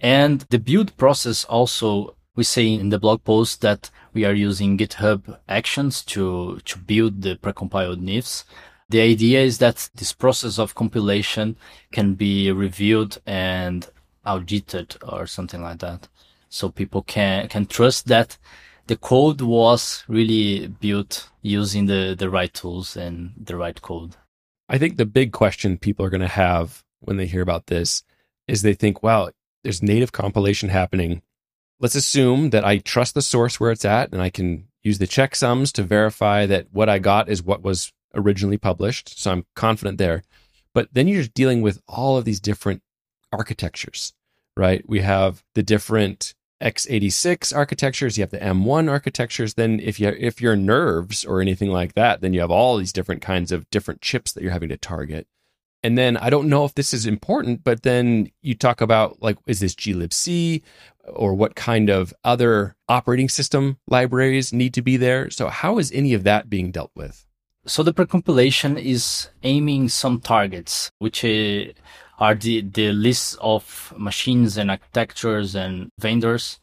And 0.00 0.42
the 0.50 0.60
build 0.60 0.96
process 0.96 1.44
also, 1.44 2.14
we 2.38 2.44
say 2.44 2.72
in 2.72 2.90
the 2.90 3.00
blog 3.00 3.24
post 3.24 3.62
that 3.62 3.90
we 4.12 4.24
are 4.24 4.32
using 4.32 4.78
GitHub 4.78 5.36
actions 5.48 6.04
to, 6.04 6.60
to 6.66 6.78
build 6.78 7.22
the 7.22 7.34
precompiled 7.34 8.00
NIFs. 8.00 8.44
The 8.88 9.00
idea 9.00 9.40
is 9.40 9.58
that 9.58 9.90
this 9.96 10.12
process 10.12 10.56
of 10.56 10.76
compilation 10.76 11.56
can 11.90 12.14
be 12.14 12.52
reviewed 12.52 13.18
and 13.26 13.88
audited 14.24 14.96
or 15.02 15.26
something 15.26 15.62
like 15.62 15.80
that. 15.80 16.06
So 16.48 16.68
people 16.68 17.02
can, 17.02 17.48
can 17.48 17.66
trust 17.66 18.06
that 18.06 18.38
the 18.86 18.96
code 18.96 19.40
was 19.40 20.04
really 20.06 20.68
built 20.68 21.30
using 21.42 21.86
the, 21.86 22.14
the 22.16 22.30
right 22.30 22.54
tools 22.54 22.96
and 22.96 23.32
the 23.36 23.56
right 23.56 23.82
code. 23.82 24.14
I 24.68 24.78
think 24.78 24.96
the 24.96 25.06
big 25.06 25.32
question 25.32 25.76
people 25.76 26.06
are 26.06 26.10
going 26.10 26.20
to 26.20 26.28
have 26.28 26.84
when 27.00 27.16
they 27.16 27.26
hear 27.26 27.42
about 27.42 27.66
this 27.66 28.04
is 28.46 28.62
they 28.62 28.74
think, 28.74 29.02
wow, 29.02 29.30
there's 29.64 29.82
native 29.82 30.12
compilation 30.12 30.68
happening. 30.68 31.22
Let's 31.80 31.94
assume 31.94 32.50
that 32.50 32.64
I 32.64 32.78
trust 32.78 33.14
the 33.14 33.22
source 33.22 33.60
where 33.60 33.70
it's 33.70 33.84
at 33.84 34.12
and 34.12 34.20
I 34.20 34.30
can 34.30 34.66
use 34.82 34.98
the 34.98 35.06
checksums 35.06 35.72
to 35.72 35.82
verify 35.82 36.46
that 36.46 36.66
what 36.72 36.88
I 36.88 36.98
got 36.98 37.28
is 37.28 37.42
what 37.42 37.62
was 37.62 37.92
originally 38.14 38.58
published. 38.58 39.18
So 39.18 39.30
I'm 39.30 39.46
confident 39.54 39.98
there. 39.98 40.22
But 40.74 40.88
then 40.92 41.08
you're 41.08 41.22
just 41.22 41.34
dealing 41.34 41.62
with 41.62 41.80
all 41.88 42.16
of 42.16 42.24
these 42.24 42.40
different 42.40 42.82
architectures 43.32 44.14
right? 44.58 44.86
We 44.86 45.00
have 45.00 45.44
the 45.54 45.62
different 45.62 46.34
x86 46.60 47.56
architectures, 47.56 48.18
you 48.18 48.22
have 48.22 48.30
the 48.30 48.38
M1 48.38 48.90
architectures. 48.90 49.54
Then 49.54 49.78
if 49.78 50.00
you 50.00 50.08
if 50.08 50.42
you're 50.42 50.56
nerves 50.56 51.24
or 51.24 51.40
anything 51.40 51.70
like 51.70 51.94
that, 51.94 52.20
then 52.20 52.34
you 52.34 52.40
have 52.40 52.50
all 52.50 52.76
these 52.76 52.92
different 52.92 53.22
kinds 53.22 53.52
of 53.52 53.70
different 53.70 54.02
chips 54.02 54.32
that 54.32 54.42
you're 54.42 54.52
having 54.52 54.68
to 54.70 54.76
target. 54.76 55.28
And 55.84 55.96
then 55.96 56.16
I 56.16 56.28
don't 56.28 56.48
know 56.48 56.64
if 56.64 56.74
this 56.74 56.92
is 56.92 57.06
important, 57.06 57.62
but 57.62 57.84
then 57.84 58.32
you 58.42 58.56
talk 58.56 58.80
about 58.80 59.22
like 59.22 59.38
is 59.46 59.60
this 59.60 59.76
glibc 59.76 60.62
or 61.12 61.34
what 61.34 61.54
kind 61.54 61.88
of 61.88 62.14
other 62.24 62.76
operating 62.88 63.28
system 63.28 63.78
libraries 63.86 64.52
need 64.52 64.74
to 64.74 64.82
be 64.82 64.96
there? 64.96 65.30
So 65.30 65.48
how 65.48 65.78
is 65.78 65.92
any 65.92 66.14
of 66.14 66.24
that 66.24 66.48
being 66.48 66.70
dealt 66.70 66.92
with? 66.94 67.26
So 67.66 67.82
the 67.82 67.92
precompilation 67.92 68.82
is 68.82 69.28
aiming 69.42 69.90
some 69.90 70.20
targets, 70.20 70.90
which 70.98 71.24
are 71.24 72.34
the, 72.34 72.62
the 72.62 72.92
list 72.92 73.36
of 73.40 73.92
machines 73.96 74.56
and 74.56 74.70
architectures 74.70 75.54
and 75.54 75.90
vendors. 75.98 76.60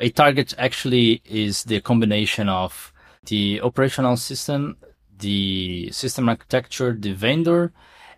A 0.00 0.10
target 0.10 0.54
actually 0.56 1.22
is 1.24 1.64
the 1.64 1.80
combination 1.80 2.48
of 2.48 2.92
the 3.26 3.60
operational 3.60 4.16
system, 4.16 4.76
the 5.18 5.90
system 5.92 6.28
architecture, 6.28 6.92
the 6.98 7.12
vendor, 7.12 7.72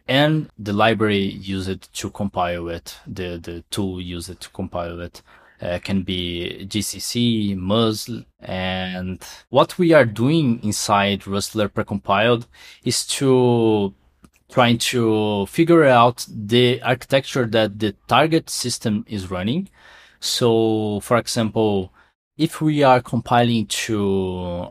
and 0.06 0.48
the 0.58 0.72
library 0.72 1.18
used 1.18 1.92
to 1.92 2.10
compile 2.10 2.68
it, 2.68 2.96
the, 3.06 3.38
the 3.42 3.62
tool 3.70 4.00
used 4.00 4.40
to 4.40 4.48
compile 4.50 5.00
it. 5.00 5.22
Uh, 5.60 5.80
can 5.82 6.02
be 6.02 6.64
GCC, 6.68 7.56
Musl, 7.56 8.24
and 8.38 9.20
what 9.50 9.76
we 9.76 9.92
are 9.92 10.04
doing 10.04 10.60
inside 10.62 11.26
Rustler 11.26 11.68
precompiled 11.68 12.46
is 12.84 13.04
to 13.06 13.92
trying 14.48 14.78
to 14.78 15.46
figure 15.46 15.84
out 15.84 16.24
the 16.28 16.80
architecture 16.82 17.44
that 17.46 17.78
the 17.78 17.94
target 18.06 18.48
system 18.48 19.04
is 19.08 19.30
running. 19.32 19.68
So, 20.20 21.00
for 21.00 21.16
example, 21.16 21.92
if 22.36 22.60
we 22.60 22.82
are 22.82 23.00
compiling 23.00 23.66
to 23.66 24.68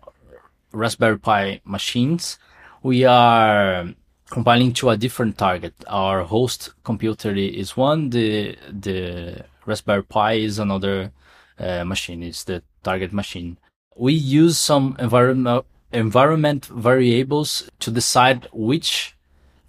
Raspberry 0.71 1.19
Pi 1.19 1.61
machines, 1.65 2.39
we 2.81 3.03
are 3.03 3.93
compiling 4.29 4.73
to 4.73 4.89
a 4.89 4.97
different 4.97 5.37
target. 5.37 5.73
Our 5.87 6.23
host 6.23 6.73
computer 6.83 7.33
is 7.33 7.77
one, 7.77 8.09
the, 8.09 8.57
the 8.71 9.45
Raspberry 9.67 10.03
Pi 10.03 10.33
is 10.33 10.57
another 10.57 11.11
uh, 11.59 11.83
machine, 11.83 12.23
it's 12.23 12.43
the 12.43 12.63
target 12.83 13.13
machine. 13.13 13.57
We 13.95 14.13
use 14.13 14.57
some 14.57 14.95
environment, 14.99 15.65
environment 15.91 16.65
variables 16.65 17.69
to 17.79 17.91
decide 17.91 18.47
which 18.53 19.15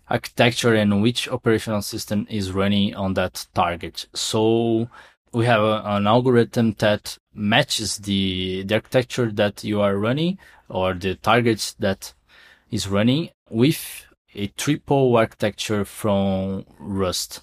architecture 0.09 0.75
and 0.75 1.03
which 1.03 1.29
operational 1.29 1.83
system 1.83 2.27
is 2.31 2.53
running 2.53 2.95
on 2.95 3.15
that 3.15 3.47
target. 3.55 4.07
So 4.15 4.89
we 5.33 5.45
have 5.47 5.63
a, 5.63 5.83
an 5.85 6.07
algorithm 6.07 6.75
that 6.79 7.19
matches 7.35 7.99
the, 7.99 8.63
the 8.65 8.77
architecture 8.77 9.31
that 9.33 9.65
you 9.65 9.81
are 9.81 9.97
running 9.97 10.39
or 10.69 10.95
the 10.95 11.15
targets 11.17 11.75
that 11.75 12.15
is 12.71 12.89
running 12.89 13.31
with 13.51 14.07
a 14.35 14.47
triple 14.49 15.17
architecture 15.17 15.85
from 15.85 16.65
Rust. 16.79 17.41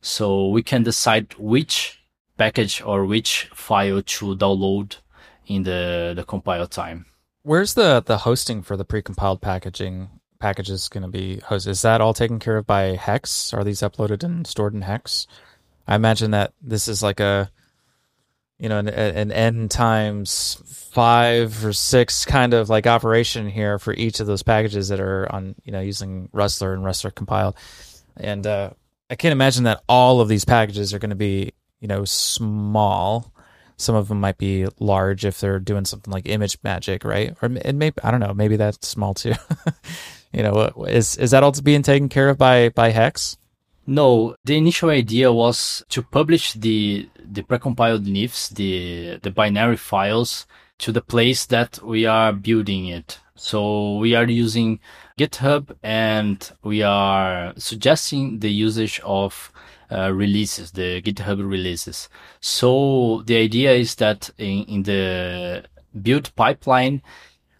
So 0.00 0.48
we 0.48 0.62
can 0.62 0.82
decide 0.82 1.34
which 1.38 1.95
package 2.36 2.82
or 2.82 3.04
which 3.04 3.50
file 3.54 4.02
to 4.02 4.36
download 4.36 4.96
in 5.46 5.62
the, 5.62 6.12
the 6.16 6.24
compile 6.24 6.66
time. 6.66 7.06
Where's 7.42 7.74
the, 7.74 8.02
the 8.04 8.18
hosting 8.18 8.62
for 8.62 8.76
the 8.76 8.84
precompiled 8.84 9.40
packaging 9.40 10.08
packages 10.38 10.88
going 10.88 11.02
to 11.02 11.08
be 11.08 11.38
hosted? 11.44 11.68
Is 11.68 11.82
that 11.82 12.00
all 12.00 12.12
taken 12.12 12.38
care 12.38 12.56
of 12.56 12.66
by 12.66 12.96
Hex? 12.96 13.54
Are 13.54 13.64
these 13.64 13.80
uploaded 13.80 14.24
and 14.24 14.46
stored 14.46 14.74
in 14.74 14.82
Hex? 14.82 15.26
I 15.86 15.94
imagine 15.94 16.32
that 16.32 16.52
this 16.60 16.88
is 16.88 17.02
like 17.02 17.20
a, 17.20 17.50
you 18.58 18.68
know, 18.68 18.78
an, 18.78 18.88
an 18.88 19.30
n 19.30 19.68
times 19.68 20.60
five 20.66 21.64
or 21.64 21.72
six 21.72 22.24
kind 22.24 22.54
of 22.54 22.68
like 22.68 22.86
operation 22.86 23.48
here 23.48 23.78
for 23.78 23.94
each 23.94 24.18
of 24.18 24.26
those 24.26 24.42
packages 24.42 24.88
that 24.88 24.98
are 24.98 25.30
on, 25.32 25.54
you 25.62 25.70
know, 25.70 25.80
using 25.80 26.28
Rustler 26.32 26.74
and 26.74 26.84
Rustler 26.84 27.10
compiled. 27.10 27.54
And 28.16 28.46
uh, 28.46 28.70
I 29.08 29.14
can't 29.14 29.32
imagine 29.32 29.64
that 29.64 29.84
all 29.88 30.20
of 30.20 30.28
these 30.28 30.44
packages 30.44 30.92
are 30.92 30.98
going 30.98 31.10
to 31.10 31.16
be, 31.16 31.52
you 31.80 31.88
know, 31.88 32.04
small. 32.04 33.32
Some 33.76 33.94
of 33.94 34.08
them 34.08 34.20
might 34.20 34.38
be 34.38 34.66
large 34.80 35.24
if 35.24 35.40
they're 35.40 35.58
doing 35.58 35.84
something 35.84 36.12
like 36.12 36.24
ImageMagick, 36.24 37.04
right? 37.04 37.36
Or 37.42 37.50
and 37.62 37.78
maybe 37.78 37.96
I 38.02 38.10
don't 38.10 38.20
know, 38.20 38.34
maybe 38.34 38.56
that's 38.56 38.88
small 38.88 39.14
too. 39.14 39.34
you 40.32 40.42
know, 40.42 40.72
is 40.88 41.16
is 41.16 41.30
that 41.32 41.42
also 41.42 41.62
being 41.62 41.82
taken 41.82 42.08
care 42.08 42.30
of 42.30 42.38
by 42.38 42.70
by 42.70 42.90
Hex? 42.90 43.36
No, 43.86 44.34
the 44.44 44.56
initial 44.56 44.90
idea 44.90 45.32
was 45.32 45.84
to 45.90 46.02
publish 46.02 46.54
the 46.54 47.08
the 47.22 47.42
precompiled 47.42 48.06
NIFs, 48.06 48.48
the 48.48 49.18
the 49.22 49.30
binary 49.30 49.76
files, 49.76 50.46
to 50.78 50.90
the 50.90 51.02
place 51.02 51.46
that 51.46 51.80
we 51.82 52.06
are 52.06 52.32
building 52.32 52.86
it. 52.86 53.20
So 53.36 53.98
we 53.98 54.14
are 54.14 54.24
using 54.24 54.80
GitHub 55.18 55.76
and 55.82 56.50
we 56.64 56.82
are 56.82 57.52
suggesting 57.58 58.40
the 58.40 58.50
usage 58.50 59.00
of 59.04 59.52
uh, 59.90 60.12
releases, 60.12 60.72
the 60.72 61.02
GitHub 61.02 61.38
releases. 61.38 62.08
So 62.40 63.22
the 63.26 63.36
idea 63.36 63.72
is 63.72 63.94
that 63.96 64.30
in, 64.38 64.64
in 64.64 64.82
the 64.82 65.64
build 66.02 66.34
pipeline, 66.36 67.02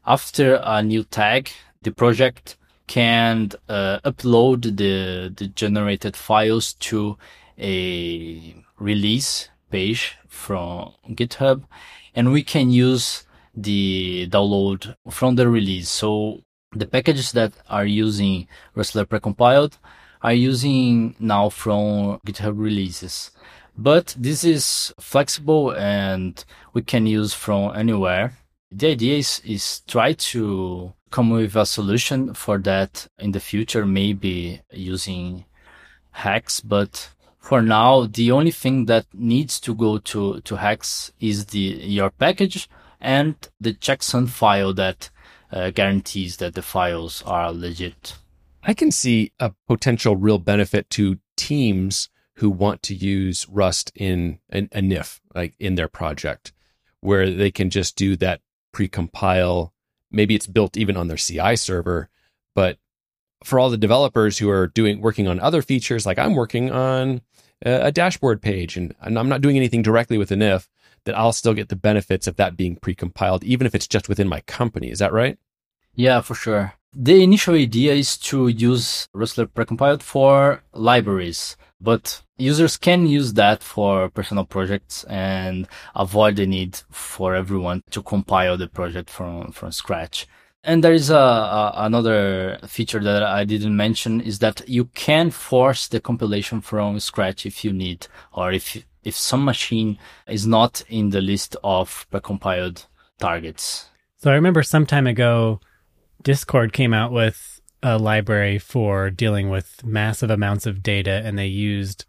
after 0.07 0.61
a 0.62 0.83
new 0.83 1.05
tag, 1.05 1.51
the 1.83 1.93
project 1.93 2.57
can 2.87 3.51
uh, 3.69 3.99
upload 4.05 4.77
the 4.77 5.33
the 5.37 5.49
generated 5.49 6.17
files 6.17 6.75
to 6.75 7.19
a 7.59 8.55
release 8.79 9.49
page 9.71 10.17
from 10.29 10.93
GitHub, 11.11 11.65
and 12.15 12.33
we 12.33 12.43
can 12.43 12.71
use 12.71 13.25
the 13.55 14.29
download 14.31 14.95
from 15.11 15.35
the 15.37 15.49
release. 15.49 15.89
So 15.89 16.43
the 16.73 16.87
packages 16.87 17.33
that 17.33 17.53
are 17.69 17.87
using 17.87 18.47
Rustler 18.75 19.07
precompiled 19.07 19.79
are 20.27 20.35
using 20.35 21.15
now 21.21 21.49
from 21.49 22.19
GitHub 22.27 22.59
releases. 22.59 23.31
But 23.79 24.17
this 24.19 24.43
is 24.43 24.93
flexible 24.99 25.71
and 25.71 26.45
we 26.73 26.83
can 26.83 27.07
use 27.07 27.33
from 27.33 27.77
anywhere. 27.77 28.37
The 28.73 28.89
idea 28.89 29.19
is, 29.19 29.41
is 29.45 29.83
try 29.87 30.15
to 30.15 30.93
come 31.12 31.31
with 31.31 31.55
a 31.55 31.65
solution 31.65 32.35
for 32.35 32.59
that 32.59 33.07
in 33.21 33.31
the 33.31 33.41
future, 33.41 33.87
maybe 33.87 34.62
using 34.73 35.45
Hex, 36.11 36.61
but 36.61 37.11
for 37.39 37.62
now, 37.62 38.07
the 38.07 38.33
only 38.33 38.51
thing 38.51 38.87
that 38.87 39.07
needs 39.15 39.61
to 39.61 39.75
go 39.77 39.99
to, 39.99 40.41
to 40.41 40.57
Hex 40.57 41.12
is 41.21 41.47
the 41.47 41.61
your 41.61 42.11
package 42.11 42.69
and 43.01 43.37
the 43.61 43.75
checksum 43.75 44.29
file 44.29 44.75
that 44.75 45.11
uh, 45.53 45.71
guarantees 45.71 46.39
that 46.39 46.55
the 46.57 46.62
files 46.62 47.23
are 47.25 47.53
legit. 47.53 48.17
I 48.67 48.75
can 48.75 48.91
see 48.91 49.33
a 49.39 49.53
potential 49.69 50.17
real 50.17 50.39
benefit 50.39 50.91
to 50.91 51.19
teams 51.37 52.09
who 52.35 52.51
want 52.51 52.83
to 52.83 52.95
use 52.95 53.49
Rust 53.49 53.93
in 53.95 54.41
a, 54.53 54.59
a 54.73 54.83
NIF, 54.83 55.21
like 55.35 55.55
in 55.61 55.77
their 55.77 55.87
project, 55.87 56.53
where 57.01 57.31
they 57.31 57.53
can 57.53 57.71
just 57.71 57.95
do 57.95 58.17
that 58.17 58.41
pre-compile. 58.73 59.73
Maybe 60.11 60.35
it's 60.35 60.49
built 60.49 60.77
even 60.77 60.97
on 60.97 61.07
their 61.07 61.17
CI 61.17 61.55
server, 61.55 62.09
but 62.57 62.79
for 63.45 63.61
all 63.61 63.71
the 63.71 63.77
developers 63.77 64.39
who 64.39 64.51
are 64.51 64.67
doing 64.67 65.01
working 65.01 65.29
on 65.29 65.39
other 65.39 65.63
features, 65.63 66.05
like 66.05 66.19
I'm 66.19 66.35
working 66.35 66.73
on 66.73 67.21
a, 67.65 67.87
a 67.87 67.93
dashboard 67.93 68.43
page 68.43 68.77
and, 68.77 68.95
and 69.01 69.17
I'm 69.17 69.29
not 69.29 69.43
doing 69.43 69.57
anything 69.57 69.83
directly 69.83 70.19
with 70.19 70.33
a 70.33 70.37
NIF, 70.37 70.69
that 71.05 71.17
I'll 71.17 71.33
still 71.33 71.55
get 71.55 71.69
the 71.69 71.77
benefits 71.77 72.27
of 72.27 72.35
that 72.37 72.57
being 72.57 72.75
pre-compiled, 72.75 73.45
even 73.45 73.65
if 73.65 73.77
it's 73.77 73.87
just 73.87 74.09
within 74.09 74.27
my 74.27 74.41
company. 74.41 74.91
Is 74.91 74.99
that 74.99 75.13
right? 75.13 75.39
Yeah, 75.95 76.21
for 76.21 76.35
sure. 76.35 76.75
The 76.99 77.23
initial 77.23 77.57
idea 77.57 77.93
is 77.93 78.17
to 78.19 78.49
use 78.49 79.07
Rustler 79.13 79.45
precompiled 79.45 80.01
for 80.01 80.63
libraries, 80.73 81.59
but 81.79 82.23
users 82.39 82.79
can 82.79 83.07
use 83.07 83.35
that 83.35 83.63
for 83.63 84.09
personal 84.09 84.47
projects 84.47 85.05
and 85.05 85.69
avoid 85.95 86.37
the 86.37 86.47
need 86.47 86.81
for 86.91 87.35
everyone 87.35 87.83
to 87.91 88.03
compile 88.03 88.57
the 88.57 88.67
project 88.67 89.11
from, 89.11 89.53
from 89.53 89.73
scratch. 89.73 90.27
And 90.65 90.83
there 90.83 90.95
is 90.95 91.11
a, 91.11 91.17
a, 91.17 91.73
another 91.77 92.59
feature 92.67 93.01
that 93.01 93.23
I 93.23 93.45
didn't 93.45 93.77
mention 93.77 94.23
is 94.23 94.39
that 94.39 94.67
you 94.67 94.87
can 94.87 95.31
force 95.31 95.89
the 95.89 96.01
compilation 96.01 96.63
from 96.63 96.99
scratch 96.99 97.45
if 97.45 97.63
you 97.63 97.75
need, 97.75 98.07
or 98.33 98.53
if 98.53 98.83
if 99.05 99.15
some 99.15 99.45
machine 99.45 99.99
is 100.27 100.47
not 100.47 100.83
in 100.89 101.11
the 101.11 101.21
list 101.21 101.57
of 101.63 102.07
precompiled 102.11 102.87
targets. 103.19 103.91
So 104.17 104.31
I 104.31 104.35
remember 104.35 104.63
some 104.63 104.87
time 104.87 105.07
ago 105.07 105.61
Discord 106.27 106.73
came 106.73 106.93
out 106.93 107.12
with 107.12 107.61
a 107.85 107.99
library 107.99 108.59
for 108.59 109.11
dealing 109.11 109.49
with 109.49 109.85
massive 109.85 110.29
amounts 110.29 110.67
of 110.67 110.83
data, 110.83 111.23
and 111.25 111.39
they 111.39 111.47
used 111.47 112.05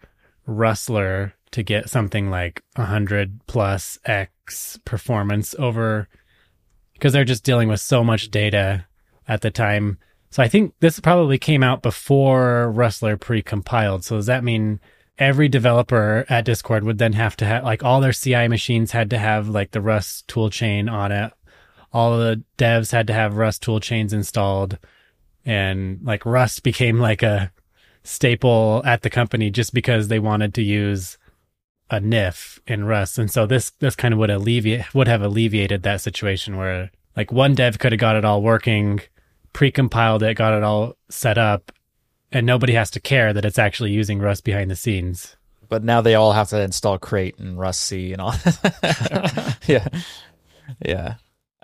Rustler 0.47 1.35
to 1.51 1.61
get 1.61 1.87
something 1.87 2.31
like 2.31 2.63
100 2.77 3.41
plus 3.45 3.99
X 4.05 4.79
performance 4.85 5.53
over 5.59 6.09
because 6.93 7.13
they're 7.13 7.25
just 7.25 7.43
dealing 7.43 7.69
with 7.69 7.79
so 7.79 8.03
much 8.03 8.31
data 8.31 8.87
at 9.27 9.41
the 9.41 9.51
time. 9.51 9.99
So 10.31 10.41
I 10.41 10.47
think 10.47 10.73
this 10.79 10.99
probably 10.99 11.37
came 11.37 11.61
out 11.61 11.83
before 11.83 12.71
Rustler 12.71 13.17
pre-compiled. 13.17 14.03
So 14.03 14.15
does 14.15 14.25
that 14.25 14.43
mean 14.43 14.79
every 15.19 15.47
developer 15.47 16.25
at 16.27 16.45
Discord 16.45 16.83
would 16.85 16.97
then 16.97 17.13
have 17.13 17.37
to 17.37 17.45
have 17.45 17.63
like 17.63 17.83
all 17.83 18.01
their 18.01 18.13
CI 18.13 18.47
machines 18.47 18.93
had 18.93 19.11
to 19.11 19.19
have 19.19 19.47
like 19.47 19.73
the 19.73 19.81
Rust 19.81 20.27
toolchain 20.27 20.91
on 20.91 21.11
it 21.11 21.33
all 21.97 22.15
the 22.19 22.43
devs 22.59 22.91
had 22.91 23.07
to 23.07 23.13
have 23.13 23.37
Rust 23.37 23.63
tool 23.63 23.79
chains 23.79 24.13
installed 24.13 24.77
and 25.43 25.99
like 26.03 26.27
Rust 26.27 26.61
became 26.71 26.99
like 26.99 27.23
a 27.23 27.51
staple 28.03 28.83
at 28.85 29.01
the 29.01 29.09
company 29.09 29.49
just 29.49 29.73
because 29.73 30.07
they 30.07 30.19
wanted 30.19 30.53
to 30.53 30.61
use 30.61 31.17
a 31.89 31.99
NIF 31.99 32.59
in 32.67 32.85
Rust. 32.85 33.17
And 33.17 33.31
so 33.31 33.47
this 33.47 33.71
this 33.79 33.95
kind 33.95 34.13
of 34.13 34.19
would 34.19 34.29
alleviate 34.29 34.93
would 34.93 35.07
have 35.07 35.23
alleviated 35.23 35.81
that 35.83 36.01
situation 36.01 36.55
where 36.55 36.91
like 37.15 37.31
one 37.31 37.55
dev 37.55 37.79
could 37.79 37.93
have 37.93 37.99
got 37.99 38.15
it 38.15 38.23
all 38.23 38.43
working, 38.43 38.99
pre-compiled 39.53 40.21
it, 40.21 40.35
got 40.35 40.53
it 40.53 40.63
all 40.63 40.97
set 41.09 41.39
up, 41.39 41.71
and 42.31 42.45
nobody 42.45 42.73
has 42.73 42.91
to 42.91 42.99
care 42.99 43.33
that 43.33 43.43
it's 43.45 43.57
actually 43.57 43.91
using 43.91 44.19
Rust 44.19 44.43
behind 44.43 44.69
the 44.69 44.75
scenes. 44.75 45.35
But 45.67 45.83
now 45.83 46.01
they 46.01 46.13
all 46.13 46.33
have 46.33 46.49
to 46.49 46.61
install 46.61 46.99
crate 46.99 47.39
and 47.39 47.57
Rust 47.57 47.81
C 47.81 48.13
and 48.13 48.21
all. 48.21 48.35
yeah. 49.67 49.87
Yeah. 50.85 51.15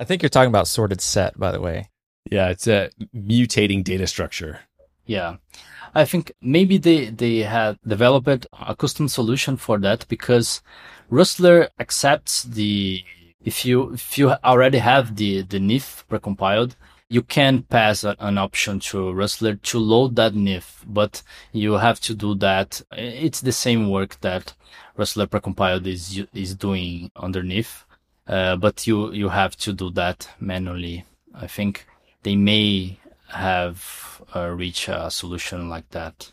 I 0.04 0.06
think 0.06 0.22
you're 0.22 0.28
talking 0.28 0.50
about 0.50 0.68
sorted 0.68 1.00
set, 1.00 1.39
by 1.39 1.54
the 1.54 1.62
way. 1.62 1.89
Yeah, 2.30 2.50
it's 2.50 2.68
a 2.68 2.89
mutating 3.16 3.86
data 3.86 4.06
structure. 4.06 4.60
Yeah. 5.06 5.38
I 5.96 6.04
think 6.04 6.34
maybe 6.42 6.78
they, 6.78 7.06
they 7.06 7.38
had 7.38 7.80
developed 7.88 8.46
a 8.52 8.76
custom 8.76 9.08
solution 9.08 9.56
for 9.56 9.78
that 9.80 10.06
because 10.10 10.62
Rustler 11.10 11.70
accepts 11.80 12.44
the, 12.44 13.02
if 13.46 13.63
you, 13.63 13.94
if 13.94 14.18
you 14.18 14.32
already 14.44 14.80
have 14.80 15.16
the, 15.16 15.44
the 15.44 15.60
NIF 15.60 16.04
precompiled, 16.10 16.76
you 17.08 17.22
can 17.22 17.62
pass 17.62 18.04
a, 18.04 18.18
an 18.20 18.38
option 18.38 18.82
to 18.82 19.13
Rustler 19.13 19.56
to 19.56 19.80
load 19.80 20.18
that 20.18 20.34
NIF, 20.34 20.84
but 20.86 21.24
you 21.54 21.74
have 21.74 22.02
to 22.02 22.13
do 22.13 22.36
that. 22.36 22.82
It's 22.92 23.39
the 23.39 23.54
same 23.54 23.89
work 23.89 24.20
that 24.20 24.54
Rustler 24.98 25.28
precompiled 25.28 25.88
is, 25.88 26.26
is 26.34 26.56
doing 26.56 27.10
underneath. 27.16 27.86
Uh, 28.28 28.56
but 28.56 28.88
you 28.88 29.12
you 29.12 29.30
have 29.30 29.56
to 29.58 29.74
do 29.74 29.90
that 29.92 30.30
manually. 30.40 31.06
I 31.34 31.48
think 31.48 31.86
they 32.24 32.36
may 32.36 33.00
have 33.28 34.22
uh, 34.36 34.48
reached 34.50 34.88
a 34.88 35.12
solution 35.12 35.70
like 35.70 35.90
that 35.90 36.32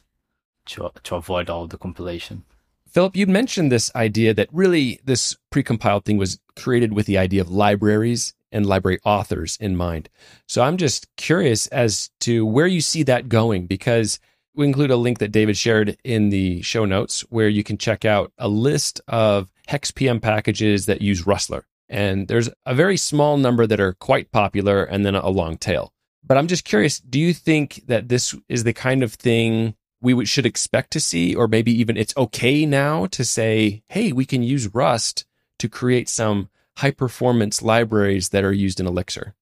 to 0.66 0.90
to 1.02 1.16
avoid 1.16 1.50
all 1.50 1.66
the 1.66 1.78
compilation. 1.78 2.44
Philip, 2.86 3.16
you 3.16 3.26
mentioned 3.26 3.70
this 3.70 3.94
idea 3.94 4.34
that 4.34 4.48
really 4.52 5.00
this 5.04 5.36
precompiled 5.52 6.04
thing 6.04 6.16
was 6.16 6.40
created 6.56 6.92
with 6.92 7.06
the 7.06 7.18
idea 7.18 7.40
of 7.40 7.50
libraries 7.50 8.34
and 8.52 8.66
library 8.66 8.98
authors 9.04 9.56
in 9.60 9.76
mind. 9.76 10.08
So 10.48 10.62
I'm 10.62 10.76
just 10.76 11.06
curious 11.16 11.68
as 11.68 12.10
to 12.20 12.44
where 12.44 12.66
you 12.66 12.80
see 12.80 13.04
that 13.04 13.28
going 13.28 13.66
because 13.66 14.18
we 14.54 14.66
include 14.66 14.90
a 14.90 14.96
link 14.96 15.18
that 15.18 15.30
David 15.30 15.56
shared 15.56 15.96
in 16.02 16.30
the 16.30 16.62
show 16.62 16.84
notes 16.84 17.20
where 17.30 17.48
you 17.48 17.62
can 17.62 17.78
check 17.78 18.04
out 18.04 18.32
a 18.38 18.48
list 18.48 19.00
of 19.06 19.48
HexPM 19.68 20.20
packages 20.20 20.86
that 20.86 21.00
use 21.00 21.26
Rustler. 21.26 21.64
And 21.90 22.28
there's 22.28 22.48
a 22.64 22.74
very 22.74 22.96
small 22.96 23.36
number 23.36 23.66
that 23.66 23.80
are 23.80 23.94
quite 23.94 24.30
popular 24.30 24.84
and 24.84 25.04
then 25.04 25.16
a 25.16 25.28
long 25.28 25.58
tail. 25.58 25.92
But 26.24 26.38
I'm 26.38 26.46
just 26.46 26.64
curious, 26.64 27.00
do 27.00 27.18
you 27.18 27.34
think 27.34 27.82
that 27.86 28.08
this 28.08 28.34
is 28.48 28.62
the 28.62 28.72
kind 28.72 29.02
of 29.02 29.14
thing 29.14 29.74
we 30.00 30.24
should 30.24 30.46
expect 30.46 30.92
to 30.92 31.00
see, 31.00 31.34
or 31.34 31.48
maybe 31.48 31.72
even 31.72 31.96
it's 31.96 32.16
okay 32.16 32.64
now 32.64 33.06
to 33.06 33.24
say, 33.24 33.82
hey, 33.88 34.12
we 34.12 34.24
can 34.24 34.42
use 34.42 34.72
Rust 34.72 35.26
to 35.58 35.68
create 35.68 36.08
some 36.08 36.48
high 36.76 36.92
performance 36.92 37.60
libraries 37.60 38.28
that 38.30 38.44
are 38.44 38.52
used 38.52 38.78
in 38.78 38.86
Elixir? 38.86 39.34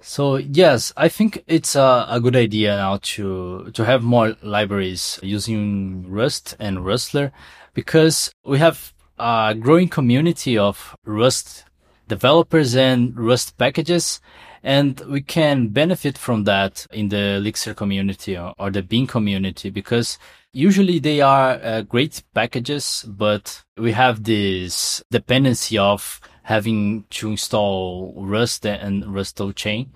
So 0.00 0.36
yes, 0.36 0.92
I 0.96 1.08
think 1.08 1.44
it's 1.46 1.74
a, 1.76 2.06
a, 2.08 2.20
good 2.20 2.34
idea 2.34 2.74
now 2.76 3.00
to 3.02 3.70
to 3.74 3.84
have 3.84 4.02
more 4.02 4.34
libraries 4.42 5.20
using 5.22 6.08
Rust 6.08 6.56
and 6.58 6.86
Rustler 6.86 7.32
because 7.74 8.32
we 8.42 8.58
have 8.58 8.94
a 9.18 9.54
growing 9.60 9.88
community 9.88 10.56
of 10.56 10.96
Rust 11.04 11.64
developers 12.10 12.76
and 12.76 13.18
Rust 13.18 13.56
packages. 13.56 14.20
And 14.62 15.00
we 15.08 15.22
can 15.22 15.68
benefit 15.68 16.18
from 16.18 16.44
that 16.44 16.86
in 16.92 17.08
the 17.08 17.36
Elixir 17.36 17.72
community 17.72 18.36
or, 18.36 18.70
the 18.70 18.82
BEAM 18.82 19.06
community 19.06 19.70
because 19.70 20.18
usually 20.52 20.98
they 20.98 21.22
are 21.22 21.52
uh, 21.52 21.80
great 21.80 22.22
packages, 22.34 23.06
but 23.08 23.62
we 23.78 23.92
have 23.92 24.24
this 24.24 25.02
dependency 25.10 25.78
of 25.78 26.20
having 26.42 27.04
to 27.10 27.30
install 27.30 28.12
Rust 28.18 28.66
and 28.66 29.14
Rust 29.14 29.38
toolchain. 29.38 29.88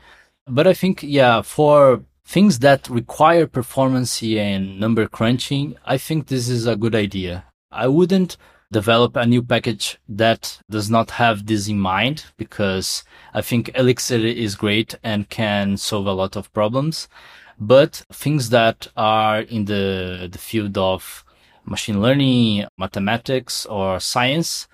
But 0.46 0.66
I 0.66 0.74
think, 0.74 1.02
yeah, 1.02 1.42
for 1.42 2.04
things 2.24 2.60
that 2.60 2.88
require 2.88 3.46
performance 3.46 4.22
and 4.22 4.80
number 4.80 5.06
crunching, 5.06 5.76
I 5.84 5.98
think 5.98 6.26
this 6.26 6.48
is 6.48 6.66
a 6.66 6.76
good 6.76 6.94
idea. 6.94 7.44
I 7.70 7.88
wouldn't 7.88 8.36
develop 8.74 9.14
a 9.14 9.24
new 9.24 9.40
package 9.40 9.98
that 10.08 10.58
does 10.68 10.90
not 10.90 11.12
have 11.12 11.46
this 11.46 11.68
in 11.68 11.78
mind 11.78 12.24
because 12.36 13.04
I 13.32 13.40
think 13.40 13.70
Elixir 13.76 14.18
is 14.18 14.56
great 14.56 14.96
and 15.04 15.28
can 15.28 15.76
solve 15.76 16.08
a 16.08 16.12
lot 16.12 16.34
of 16.36 16.52
problems. 16.52 17.08
But 17.56 18.02
things 18.12 18.50
that 18.50 18.88
are 18.96 19.42
in 19.42 19.66
the, 19.66 20.28
the 20.30 20.38
field 20.38 20.76
of 20.76 21.24
machine 21.64 22.02
learning, 22.02 22.66
mathematics, 22.76 23.64
or 23.66 24.00
science, 24.00 24.66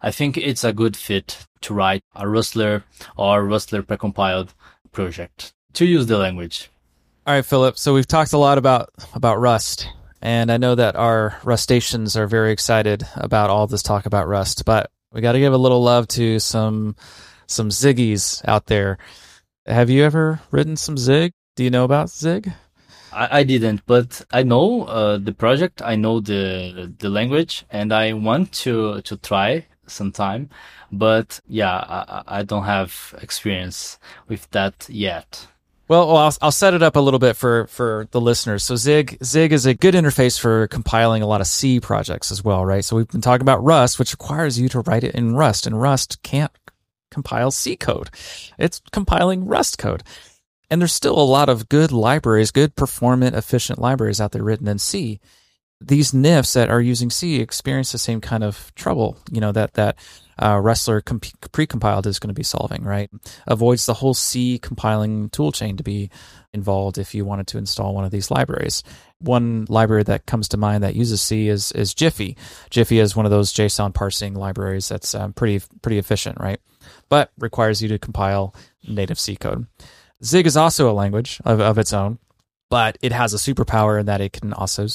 I 0.00 0.12
think 0.12 0.36
it's 0.36 0.62
a 0.62 0.72
good 0.72 0.96
fit 0.96 1.44
to 1.62 1.74
write 1.74 2.02
a 2.14 2.28
Rustler 2.28 2.84
or 3.16 3.44
Rustler 3.44 3.82
precompiled 3.82 4.50
project 4.92 5.52
to 5.72 5.84
use 5.84 6.06
the 6.06 6.16
language. 6.16 6.70
All 7.26 7.34
right, 7.34 7.44
Philip. 7.44 7.76
So 7.76 7.92
we've 7.92 8.06
talked 8.06 8.32
a 8.32 8.38
lot 8.38 8.56
about 8.56 8.90
about 9.14 9.40
Rust. 9.40 9.88
And 10.20 10.50
I 10.50 10.56
know 10.56 10.74
that 10.74 10.96
our 10.96 11.38
Rustaceans 11.44 12.16
are 12.16 12.26
very 12.26 12.52
excited 12.52 13.06
about 13.14 13.50
all 13.50 13.66
this 13.66 13.82
talk 13.82 14.06
about 14.06 14.26
Rust, 14.26 14.64
but 14.64 14.90
we 15.12 15.20
got 15.20 15.32
to 15.32 15.38
give 15.38 15.52
a 15.52 15.58
little 15.58 15.82
love 15.82 16.08
to 16.08 16.38
some 16.38 16.96
some 17.46 17.70
Ziggies 17.70 18.46
out 18.46 18.66
there. 18.66 18.98
Have 19.66 19.90
you 19.90 20.04
ever 20.04 20.40
written 20.50 20.76
some 20.76 20.98
Zig? 20.98 21.32
Do 21.56 21.64
you 21.64 21.70
know 21.70 21.84
about 21.84 22.10
Zig? 22.10 22.52
I, 23.12 23.38
I 23.38 23.42
didn't, 23.42 23.86
but 23.86 24.22
I 24.30 24.42
know 24.42 24.84
uh, 24.84 25.18
the 25.18 25.32
project. 25.32 25.82
I 25.82 25.96
know 25.96 26.20
the 26.20 26.92
the 26.98 27.08
language, 27.08 27.64
and 27.70 27.92
I 27.92 28.12
want 28.12 28.52
to 28.64 29.00
to 29.02 29.16
try 29.16 29.66
sometime. 29.86 30.50
But 30.92 31.40
yeah, 31.46 31.76
I, 31.76 32.22
I 32.38 32.42
don't 32.42 32.64
have 32.64 33.14
experience 33.20 33.98
with 34.28 34.50
that 34.50 34.86
yet. 34.88 35.46
Well, 35.88 36.14
I'll, 36.14 36.34
I'll 36.42 36.52
set 36.52 36.74
it 36.74 36.82
up 36.82 36.96
a 36.96 37.00
little 37.00 37.18
bit 37.18 37.34
for, 37.34 37.66
for 37.68 38.06
the 38.10 38.20
listeners. 38.20 38.62
So 38.62 38.76
Zig, 38.76 39.16
Zig 39.24 39.52
is 39.52 39.64
a 39.64 39.72
good 39.72 39.94
interface 39.94 40.38
for 40.38 40.68
compiling 40.68 41.22
a 41.22 41.26
lot 41.26 41.40
of 41.40 41.46
C 41.46 41.80
projects 41.80 42.30
as 42.30 42.44
well, 42.44 42.64
right? 42.64 42.84
So 42.84 42.96
we've 42.96 43.08
been 43.08 43.22
talking 43.22 43.42
about 43.42 43.64
Rust, 43.64 43.98
which 43.98 44.12
requires 44.12 44.60
you 44.60 44.68
to 44.68 44.80
write 44.80 45.02
it 45.02 45.14
in 45.14 45.34
Rust, 45.34 45.66
and 45.66 45.80
Rust 45.80 46.22
can't 46.22 46.52
compile 47.10 47.50
C 47.50 47.74
code. 47.74 48.10
It's 48.58 48.82
compiling 48.92 49.46
Rust 49.46 49.78
code. 49.78 50.02
And 50.70 50.82
there's 50.82 50.92
still 50.92 51.18
a 51.18 51.22
lot 51.22 51.48
of 51.48 51.70
good 51.70 51.90
libraries, 51.90 52.50
good 52.50 52.76
performant, 52.76 53.34
efficient 53.34 53.78
libraries 53.78 54.20
out 54.20 54.32
there 54.32 54.44
written 54.44 54.68
in 54.68 54.78
C. 54.78 55.20
These 55.80 56.12
NIFs 56.12 56.52
that 56.52 56.68
are 56.68 56.82
using 56.82 57.08
C 57.08 57.40
experience 57.40 57.92
the 57.92 57.98
same 57.98 58.20
kind 58.20 58.44
of 58.44 58.74
trouble, 58.74 59.16
you 59.30 59.40
know, 59.40 59.52
that, 59.52 59.74
that 59.74 59.96
uh, 60.38 60.58
Rustler 60.62 61.00
comp- 61.00 61.40
precompiled 61.50 62.06
is 62.06 62.18
going 62.18 62.28
to 62.28 62.34
be 62.34 62.42
solving, 62.42 62.84
right? 62.84 63.10
Avoids 63.46 63.86
the 63.86 63.94
whole 63.94 64.14
C 64.14 64.58
compiling 64.58 65.30
toolchain 65.30 65.76
to 65.76 65.82
be 65.82 66.10
involved 66.52 66.98
if 66.98 67.14
you 67.14 67.24
wanted 67.24 67.46
to 67.48 67.58
install 67.58 67.94
one 67.94 68.04
of 68.04 68.10
these 68.10 68.30
libraries. 68.30 68.82
One 69.20 69.66
library 69.68 70.04
that 70.04 70.26
comes 70.26 70.48
to 70.48 70.56
mind 70.56 70.84
that 70.84 70.94
uses 70.94 71.20
C 71.20 71.48
is 71.48 71.72
is 71.72 71.94
Jiffy. 71.94 72.36
Jiffy 72.70 72.98
is 72.98 73.16
one 73.16 73.26
of 73.26 73.30
those 73.30 73.52
JSON 73.52 73.92
parsing 73.92 74.34
libraries 74.34 74.88
that's 74.88 75.14
um, 75.14 75.32
pretty 75.32 75.64
pretty 75.82 75.98
efficient, 75.98 76.38
right? 76.40 76.60
But 77.08 77.30
requires 77.38 77.82
you 77.82 77.88
to 77.88 77.98
compile 77.98 78.54
native 78.86 79.18
C 79.18 79.36
code. 79.36 79.66
Zig 80.24 80.46
is 80.46 80.56
also 80.56 80.90
a 80.90 80.92
language 80.92 81.40
of, 81.44 81.60
of 81.60 81.78
its 81.78 81.92
own, 81.92 82.18
but 82.70 82.96
it 83.02 83.12
has 83.12 83.34
a 83.34 83.38
superpower 83.38 83.98
in 83.98 84.06
that 84.06 84.20
it 84.20 84.32
can 84.32 84.52
also 84.52 84.86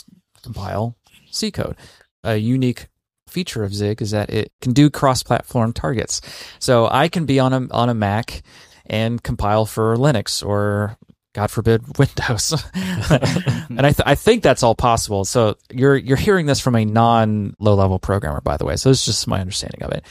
compile 0.41 0.95
C 1.32 1.51
code. 1.51 1.75
A 2.23 2.38
unique 2.38 2.88
feature 3.34 3.63
of 3.63 3.74
Zig 3.74 4.02
is 4.02 4.12
that 4.12 4.30
it 4.30 4.52
can 4.62 4.74
do 4.74 4.89
cross-platform 4.89 5.74
targets. 5.74 6.22
So 6.60 6.88
I 6.89 7.10
can 7.10 7.26
be 7.26 7.39
on 7.39 7.52
a 7.54 7.67
on 7.72 7.89
a 7.89 7.93
Mac 7.93 8.43
and 8.86 9.22
compile 9.22 9.65
for 9.65 9.96
Linux 9.98 10.46
or 10.46 10.98
God 11.34 11.50
forbid 11.50 11.82
Windows. 11.98 12.54
and 12.74 13.86
I 13.86 13.91
th- 13.91 14.04
I 14.06 14.15
think 14.15 14.43
that's 14.43 14.63
all 14.63 14.76
possible. 14.76 15.26
So 15.26 15.56
you're 15.72 15.98
you're 15.98 16.17
hearing 16.17 16.46
this 16.46 16.60
from 16.60 16.76
a 16.76 16.86
non 16.86 17.56
low 17.60 17.76
level 17.76 18.00
programmer, 18.00 18.41
by 18.41 18.58
the 18.58 18.65
way. 18.65 18.76
So 18.76 18.89
it's 18.89 19.06
just 19.06 19.28
my 19.28 19.41
understanding 19.41 19.84
of 19.84 19.91
it. 19.91 20.06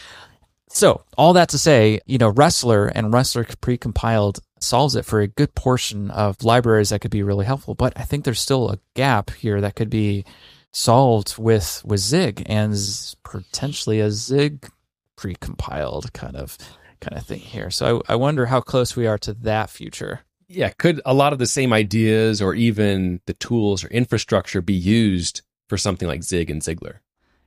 So 0.68 1.04
all 1.18 1.34
that 1.34 1.50
to 1.50 1.58
say, 1.58 2.00
you 2.06 2.18
know, 2.18 2.28
Rustler 2.28 2.86
and 2.86 3.12
Rustler 3.12 3.44
precompiled 3.44 4.40
solves 4.58 4.96
it 4.96 5.04
for 5.04 5.20
a 5.20 5.26
good 5.26 5.54
portion 5.54 6.10
of 6.10 6.42
libraries 6.42 6.90
that 6.90 7.00
could 7.00 7.10
be 7.10 7.22
really 7.22 7.44
helpful. 7.44 7.74
But 7.74 7.92
I 7.96 8.04
think 8.04 8.24
there's 8.24 8.40
still 8.40 8.70
a 8.70 8.78
gap 8.94 9.30
here 9.30 9.60
that 9.60 9.74
could 9.74 9.90
be 9.90 10.24
solved 10.72 11.38
with 11.38 11.82
with 11.84 12.00
Zig 12.00 12.42
and 12.46 12.74
potentially 13.22 14.00
a 14.00 14.10
Zig 14.10 14.68
precompiled 15.16 16.12
kind 16.12 16.36
of 16.36 16.56
kind 17.00 17.16
of 17.16 17.26
thing 17.26 17.40
here. 17.40 17.70
So 17.70 18.02
I, 18.08 18.12
I 18.12 18.16
wonder 18.16 18.46
how 18.46 18.60
close 18.60 18.96
we 18.96 19.06
are 19.06 19.18
to 19.18 19.34
that 19.34 19.70
future. 19.70 20.20
Yeah, 20.48 20.70
could 20.70 21.00
a 21.06 21.14
lot 21.14 21.32
of 21.32 21.38
the 21.38 21.46
same 21.46 21.72
ideas 21.72 22.42
or 22.42 22.54
even 22.54 23.20
the 23.26 23.34
tools 23.34 23.84
or 23.84 23.88
infrastructure 23.88 24.60
be 24.60 24.74
used 24.74 25.42
for 25.68 25.78
something 25.78 26.08
like 26.08 26.22
Zig 26.22 26.50
and 26.50 26.60
Zigler? 26.60 26.98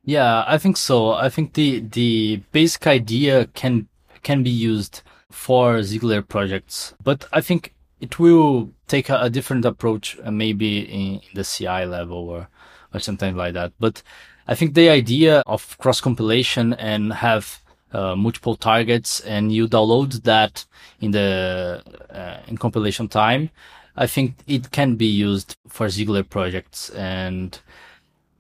Yeah, 0.04 0.44
I 0.48 0.58
think 0.58 0.78
so. 0.78 1.12
I 1.12 1.30
think 1.30 1.54
the 1.54 1.80
the 1.80 2.42
basic 2.52 2.88
idea 2.88 3.48
can 3.48 3.88
can 4.24 4.44
be 4.44 4.50
used 4.50 5.02
for 5.32 5.80
Zigler 5.80 6.28
projects, 6.28 6.94
but 7.04 7.28
I 7.34 7.42
think 7.42 7.74
it 8.00 8.20
will 8.20 8.72
take 8.88 9.10
a, 9.10 9.22
a 9.22 9.30
different 9.30 9.66
approach, 9.66 10.18
uh, 10.24 10.32
maybe 10.32 10.80
in, 10.80 11.16
in 11.16 11.34
the 11.34 11.44
CI 11.44 11.86
level 11.86 12.30
or 12.30 12.48
or 12.94 13.00
something 13.00 13.36
like 13.36 13.54
that. 13.54 13.74
But 13.80 14.02
I 14.48 14.56
think 14.56 14.74
the 14.74 14.90
idea 14.90 15.42
of 15.46 15.78
cross 15.78 16.02
compilation 16.02 16.74
and 16.74 17.14
have 17.14 17.62
uh, 17.92 18.16
multiple 18.16 18.56
targets 18.56 19.22
and 19.22 19.52
you 19.52 19.68
download 19.68 20.24
that 20.24 20.66
in 21.00 21.12
the 21.12 21.82
uh, 22.10 22.38
in 22.48 22.58
compilation 22.58 23.08
time, 23.08 23.50
I 23.96 24.08
think 24.08 24.36
it 24.48 24.72
can 24.72 24.96
be 24.96 25.06
used 25.06 25.56
for 25.68 25.88
Zigler 25.88 26.28
projects. 26.30 26.90
And 26.90 27.58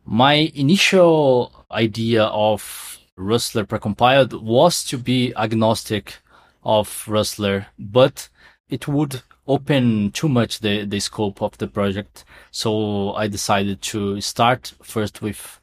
my 0.06 0.52
initial 0.54 1.52
idea 1.72 2.26
of 2.26 3.00
Rustler 3.16 3.66
precompiled 3.66 4.42
was 4.42 4.84
to 4.86 4.98
be 4.98 5.34
agnostic 5.36 6.18
of 6.64 7.06
Rustler, 7.08 7.68
but 7.80 8.30
it 8.70 8.88
would 8.88 9.22
open 9.48 10.12
too 10.12 10.30
much 10.30 10.60
the, 10.60 10.86
the 10.86 11.00
scope 11.00 11.42
of 11.42 11.58
the 11.58 11.68
project. 11.68 12.26
So 12.52 13.14
I 13.14 13.28
decided 13.28 13.82
to 13.84 14.22
start 14.22 14.74
first 14.82 15.22
with 15.22 15.60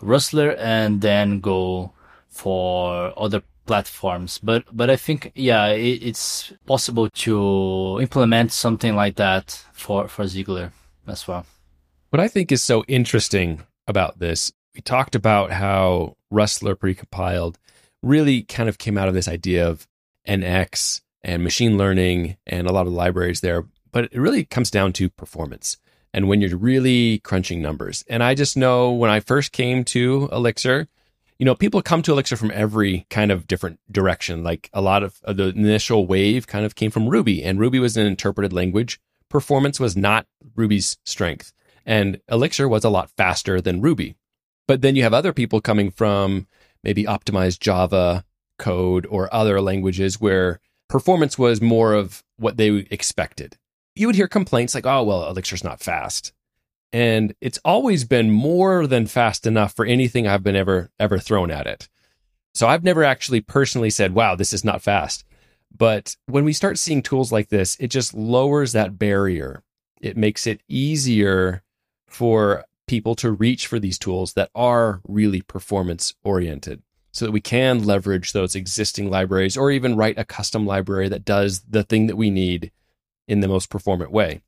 Rustler 0.00 0.52
and 0.58 1.00
then 1.00 1.40
go 1.40 1.92
for 2.28 3.12
other 3.16 3.42
platforms. 3.66 4.38
But, 4.38 4.64
but 4.72 4.90
I 4.90 4.96
think, 4.96 5.32
yeah, 5.34 5.68
it, 5.68 6.02
it's 6.02 6.52
possible 6.66 7.08
to 7.10 7.98
implement 8.00 8.52
something 8.52 8.96
like 8.96 9.16
that 9.16 9.64
for, 9.72 10.08
for 10.08 10.24
Zigler 10.24 10.72
as 11.06 11.28
well. 11.28 11.46
What 12.10 12.20
I 12.20 12.28
think 12.28 12.50
is 12.50 12.62
so 12.62 12.84
interesting 12.88 13.62
about 13.86 14.18
this, 14.18 14.52
we 14.74 14.80
talked 14.80 15.14
about 15.14 15.50
how 15.50 16.16
Rustler 16.30 16.74
precompiled 16.74 17.56
really 18.02 18.42
kind 18.42 18.68
of 18.68 18.78
came 18.78 18.96
out 18.96 19.08
of 19.08 19.14
this 19.14 19.28
idea 19.28 19.68
of 19.68 19.86
NX 20.26 21.02
and 21.22 21.42
machine 21.42 21.76
learning 21.76 22.36
and 22.46 22.66
a 22.66 22.72
lot 22.72 22.86
of 22.86 22.92
the 22.92 22.98
libraries 22.98 23.40
there. 23.40 23.64
But 23.90 24.04
it 24.04 24.18
really 24.18 24.44
comes 24.44 24.70
down 24.70 24.92
to 24.94 25.08
performance 25.08 25.78
and 26.12 26.28
when 26.28 26.40
you're 26.40 26.56
really 26.56 27.18
crunching 27.20 27.60
numbers. 27.62 28.04
And 28.08 28.22
I 28.22 28.34
just 28.34 28.56
know 28.56 28.92
when 28.92 29.10
I 29.10 29.20
first 29.20 29.52
came 29.52 29.84
to 29.86 30.28
Elixir, 30.32 30.88
you 31.38 31.44
know, 31.44 31.54
people 31.54 31.82
come 31.82 32.02
to 32.02 32.12
Elixir 32.12 32.36
from 32.36 32.50
every 32.52 33.06
kind 33.10 33.30
of 33.30 33.46
different 33.46 33.78
direction. 33.90 34.42
Like 34.42 34.70
a 34.72 34.80
lot 34.80 35.02
of, 35.02 35.20
uh, 35.24 35.32
the 35.32 35.48
initial 35.48 36.06
wave 36.06 36.46
kind 36.46 36.64
of 36.64 36.74
came 36.74 36.90
from 36.90 37.08
Ruby, 37.08 37.44
and 37.44 37.60
Ruby 37.60 37.78
was 37.78 37.96
an 37.96 38.06
interpreted 38.06 38.52
language. 38.52 39.00
Performance 39.28 39.78
was 39.78 39.96
not 39.96 40.26
Ruby's 40.56 40.96
strength, 41.04 41.52
and 41.86 42.20
Elixir 42.28 42.68
was 42.68 42.84
a 42.84 42.90
lot 42.90 43.10
faster 43.10 43.60
than 43.60 43.80
Ruby. 43.80 44.16
But 44.66 44.82
then 44.82 44.96
you 44.96 45.02
have 45.04 45.14
other 45.14 45.32
people 45.32 45.60
coming 45.60 45.90
from 45.90 46.46
maybe 46.82 47.04
optimized 47.04 47.60
Java 47.60 48.24
code 48.58 49.06
or 49.06 49.32
other 49.32 49.60
languages 49.60 50.20
where 50.20 50.60
performance 50.88 51.38
was 51.38 51.60
more 51.60 51.92
of 51.92 52.24
what 52.38 52.56
they 52.56 52.68
expected. 52.90 53.56
You 53.94 54.06
would 54.06 54.16
hear 54.16 54.28
complaints 54.28 54.74
like, 54.74 54.86
oh, 54.86 55.02
well, 55.02 55.28
Elixir's 55.28 55.64
not 55.64 55.80
fast. 55.80 56.32
And 56.92 57.34
it's 57.40 57.58
always 57.64 58.04
been 58.04 58.30
more 58.30 58.86
than 58.86 59.06
fast 59.06 59.46
enough 59.46 59.74
for 59.74 59.84
anything 59.84 60.26
I've 60.26 60.42
been 60.42 60.56
ever, 60.56 60.90
ever 60.98 61.18
thrown 61.18 61.50
at 61.50 61.66
it. 61.66 61.88
So 62.54 62.66
I've 62.66 62.84
never 62.84 63.04
actually 63.04 63.40
personally 63.40 63.90
said, 63.90 64.14
wow, 64.14 64.34
this 64.34 64.52
is 64.52 64.64
not 64.64 64.82
fast. 64.82 65.24
But 65.76 66.16
when 66.26 66.44
we 66.44 66.52
start 66.52 66.78
seeing 66.78 67.02
tools 67.02 67.30
like 67.30 67.50
this, 67.50 67.76
it 67.78 67.88
just 67.88 68.14
lowers 68.14 68.72
that 68.72 68.98
barrier. 68.98 69.62
It 70.00 70.16
makes 70.16 70.46
it 70.46 70.62
easier 70.68 71.62
for 72.08 72.64
people 72.86 73.14
to 73.16 73.30
reach 73.30 73.66
for 73.66 73.78
these 73.78 73.98
tools 73.98 74.32
that 74.32 74.50
are 74.54 75.00
really 75.06 75.42
performance 75.42 76.14
oriented 76.24 76.82
so 77.18 77.24
that 77.24 77.32
we 77.32 77.40
can 77.40 77.84
leverage 77.84 78.32
those 78.32 78.54
existing 78.54 79.10
libraries 79.10 79.56
or 79.56 79.72
even 79.72 79.96
write 79.96 80.18
a 80.18 80.24
custom 80.24 80.64
library 80.64 81.08
that 81.08 81.24
does 81.24 81.62
the 81.68 81.82
thing 81.82 82.06
that 82.06 82.16
we 82.16 82.30
need 82.30 82.70
in 83.26 83.40
the 83.40 83.48
most 83.48 83.70
performant 83.70 84.12
way. 84.12 84.40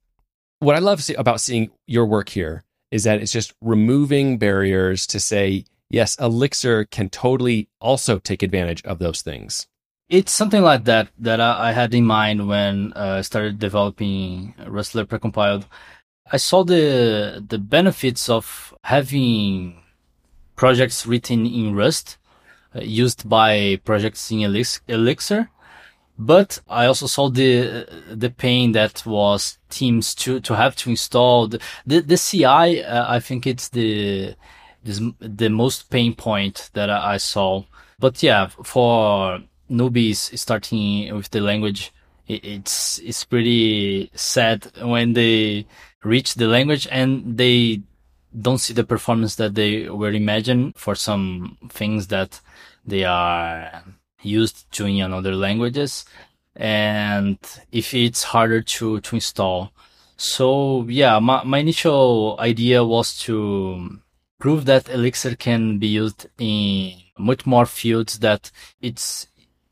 What 0.61 0.77
I 0.77 0.79
love 0.79 1.03
about 1.19 1.41
seeing 1.41 1.71
your 1.89 2.07
work 2.07 2.29
here 2.29 2.63
is 2.93 3.05
that 3.05 3.21
it's 3.21 3.33
just 3.33 3.55
removing 3.61 4.39
barriers 4.39 5.05
to 5.09 5.19
say, 5.19 5.65
yes, 5.91 6.17
Elixir 6.21 6.85
can 6.85 7.09
totally 7.09 7.69
also 7.81 8.19
take 8.21 8.43
advantage 8.43 8.85
of 8.85 9.01
those 9.01 9.21
things. 9.21 9.67
It's 10.09 10.33
something 10.33 10.63
like 10.63 10.85
that 10.85 11.09
that 11.19 11.41
I, 11.41 11.73
had 11.73 11.93
in 11.95 12.05
mind 12.05 12.49
when 12.49 12.93
uh, 12.95 13.17
I 13.19 13.21
started 13.23 13.59
developing 13.59 14.55
Rustler 14.67 15.07
precompiled. 15.07 15.67
I 16.31 16.37
saw 16.37 16.65
the 16.65 17.45
the 17.49 17.59
benefits 17.59 18.29
of 18.29 18.75
having 18.85 19.83
projects 20.57 21.07
written 21.07 21.47
in 21.47 21.75
Rust 21.75 22.19
used 22.75 23.29
by 23.29 23.81
projects 23.85 24.31
in 24.31 24.41
Elixir. 24.89 25.51
But 26.19 26.61
I 26.69 26.85
also 26.85 27.07
saw 27.07 27.31
the 27.31 27.87
the 28.11 28.29
pain 28.29 28.73
that 28.73 29.07
was 29.07 29.59
teams 29.71 30.15
to 30.17 30.39
to 30.41 30.55
have 30.55 30.77
to 30.77 30.91
install 30.91 31.49
the 31.49 31.61
the, 31.87 32.01
the 32.01 32.19
CI. 32.19 32.85
Uh, 32.85 33.07
I 33.09 33.21
think 33.21 33.47
it's 33.47 33.69
the 33.69 34.35
this, 34.85 35.01
the 35.19 35.49
most 35.49 35.89
pain 35.89 36.15
point 36.15 36.69
that 36.75 36.91
I, 36.91 37.15
I 37.15 37.17
saw. 37.17 37.65
But 37.99 38.23
yeah, 38.23 38.49
for 38.49 39.41
newbies 39.71 40.37
starting 40.39 41.15
with 41.15 41.31
the 41.31 41.41
language, 41.41 41.91
it, 42.29 42.45
it's 42.45 42.99
it's 42.99 43.25
pretty 43.25 44.11
sad 44.15 44.71
when 44.83 45.15
they 45.15 45.67
reach 46.03 46.35
the 46.35 46.49
language 46.49 46.87
and 46.91 47.39
they 47.39 47.83
don't 48.39 48.59
see 48.59 48.75
the 48.75 48.85
performance 48.85 49.37
that 49.37 49.55
they 49.55 49.89
were 49.89 50.13
imagined 50.13 50.75
for 50.77 50.95
some 50.95 51.57
things 51.71 52.07
that 52.09 52.41
they 52.85 53.05
are 53.05 53.83
used 54.23 54.71
to 54.73 54.87
in 54.87 55.13
other 55.13 55.35
languages 55.35 56.05
and 56.57 57.39
if 57.73 57.95
it's 57.95 58.23
harder 58.25 58.61
to, 58.61 59.01
to 59.01 59.17
install. 59.17 59.73
So 60.17 60.85
yeah, 60.89 61.19
my, 61.19 61.43
my 61.45 61.59
initial 61.59 62.37
idea 62.39 62.85
was 62.85 63.17
to 63.21 64.01
prove 64.39 64.65
that 64.67 64.89
Elixir 64.89 65.37
can 65.37 65.79
be 65.79 65.87
used 65.87 66.27
in 66.39 66.95
much 67.19 67.47
more 67.47 67.67
fields 67.67 68.19
that 68.19 68.51
it's 68.81 69.29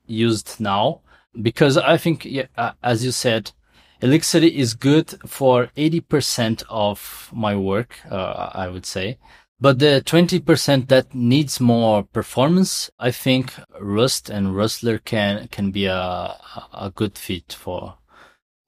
used 0.06 0.60
now. 0.60 1.00
Because 1.40 1.76
I 1.76 1.96
think, 1.96 2.24
yeah, 2.24 2.72
as 2.82 3.04
you 3.04 3.10
said, 3.10 3.52
Elixir 4.00 4.38
is 4.38 4.74
good 4.74 5.10
for 5.26 5.66
80% 5.76 6.62
of 6.68 7.30
my 7.32 7.56
work, 7.56 7.98
uh, 8.10 8.50
I 8.52 8.68
would 8.68 8.86
say. 8.86 9.18
But 9.60 9.80
the 9.80 10.02
20% 10.06 10.86
that 10.88 11.14
needs 11.14 11.58
more 11.58 12.04
performance, 12.04 12.90
I 12.98 13.10
think 13.10 13.52
Rust 13.80 14.30
and 14.30 14.56
Rustler 14.56 14.98
can, 14.98 15.48
can 15.48 15.72
be 15.72 15.86
a, 15.86 16.36
a 16.72 16.92
good 16.94 17.18
fit 17.18 17.52
for. 17.52 17.96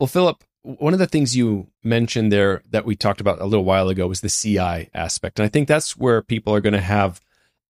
Well, 0.00 0.08
Philip, 0.08 0.42
one 0.62 0.92
of 0.92 0.98
the 0.98 1.06
things 1.06 1.36
you 1.36 1.68
mentioned 1.84 2.32
there 2.32 2.62
that 2.70 2.84
we 2.84 2.96
talked 2.96 3.20
about 3.20 3.40
a 3.40 3.46
little 3.46 3.64
while 3.64 3.88
ago 3.88 4.08
was 4.08 4.20
the 4.20 4.28
CI 4.28 4.90
aspect. 4.92 5.38
And 5.38 5.46
I 5.46 5.48
think 5.48 5.68
that's 5.68 5.96
where 5.96 6.22
people 6.22 6.54
are 6.54 6.60
going 6.60 6.72
to 6.72 6.80
have 6.80 7.20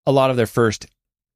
a 0.06 0.12
lot 0.12 0.30
of 0.30 0.36
their 0.36 0.46
first 0.46 0.86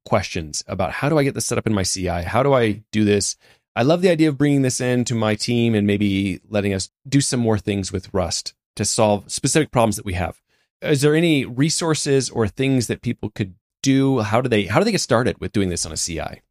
questions 0.07 0.65
about 0.67 0.93
how 0.93 1.09
do 1.09 1.19
I 1.19 1.25
get 1.25 1.35
this 1.35 1.47
set 1.47 1.59
up 1.59 1.67
in 1.67 1.75
my 1.75 1.85
CI? 1.85 2.23
How 2.23 2.43
do 2.43 2.55
I 2.55 2.83
do 2.93 3.05
this? 3.05 3.37
I 3.77 3.83
love 3.83 4.01
the 4.01 4.11
idea 4.11 4.29
of 4.29 4.39
bringing 4.39 4.63
this 4.63 4.81
into 4.81 5.15
my 5.15 5.35
team 5.35 5.75
and 5.75 5.87
maybe 5.87 6.41
letting 6.49 6.73
us 6.73 6.91
do 7.07 7.21
some 7.21 7.41
more 7.41 7.59
things 7.59 7.93
with 7.93 8.13
Rust 8.15 8.55
to 8.77 8.85
solve 8.85 9.31
specific 9.31 9.71
problems 9.71 9.97
that 9.97 10.05
we 10.05 10.15
have. 10.15 10.41
Is 10.85 11.01
there 11.01 11.15
any 11.15 11.45
resources 11.45 12.31
or 12.31 12.47
things 12.47 12.87
that 12.89 13.03
people 13.03 13.31
could 13.31 13.55
do? 13.83 14.21
How 14.21 14.41
do 14.41 14.49
they 14.49 14.65
how 14.67 14.79
do 14.79 14.85
they 14.85 14.93
get 14.93 15.01
started 15.01 15.39
with 15.41 15.53
doing 15.53 15.71
this 15.71 15.87
on 15.87 15.93
a 15.93 15.97
CI? 15.97 16.43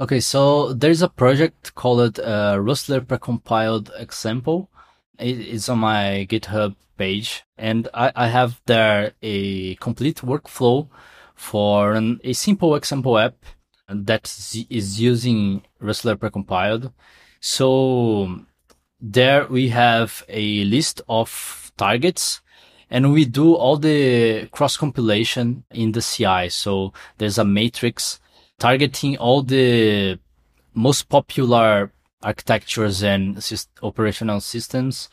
Okay, 0.00 0.20
so 0.20 0.72
there's 0.72 1.02
a 1.02 1.08
project 1.08 1.74
called 1.74 2.18
uh, 2.18 2.58
Rustler 2.60 3.00
precompiled 3.00 3.90
example. 4.00 4.70
It 5.18 5.38
is 5.38 5.68
on 5.68 5.78
my 5.78 6.26
GitHub 6.28 6.74
page, 6.96 7.44
and 7.56 7.88
I, 7.94 8.12
I 8.16 8.28
have 8.28 8.60
there 8.66 9.12
a 9.22 9.76
complete 9.76 10.16
workflow 10.16 10.88
for 11.34 11.92
an, 11.92 12.20
a 12.24 12.32
simple 12.32 12.74
example 12.74 13.18
app 13.18 13.36
that 13.88 14.24
is 14.70 15.00
using 15.00 15.62
Rustler 15.80 16.16
precompiled. 16.16 16.92
So 17.40 18.40
there 19.00 19.46
we 19.46 19.68
have 19.68 20.24
a 20.28 20.64
list 20.64 21.02
of 21.08 21.72
targets 21.76 22.41
and 22.92 23.10
we 23.10 23.24
do 23.24 23.54
all 23.54 23.78
the 23.78 24.46
cross 24.52 24.76
compilation 24.76 25.64
in 25.70 25.92
the 25.92 26.02
CI. 26.02 26.50
So 26.50 26.92
there's 27.16 27.38
a 27.38 27.44
matrix 27.44 28.20
targeting 28.58 29.16
all 29.16 29.42
the 29.42 30.18
most 30.74 31.08
popular 31.08 31.90
architectures 32.22 33.02
and 33.02 33.42
operational 33.82 34.40
systems. 34.40 35.08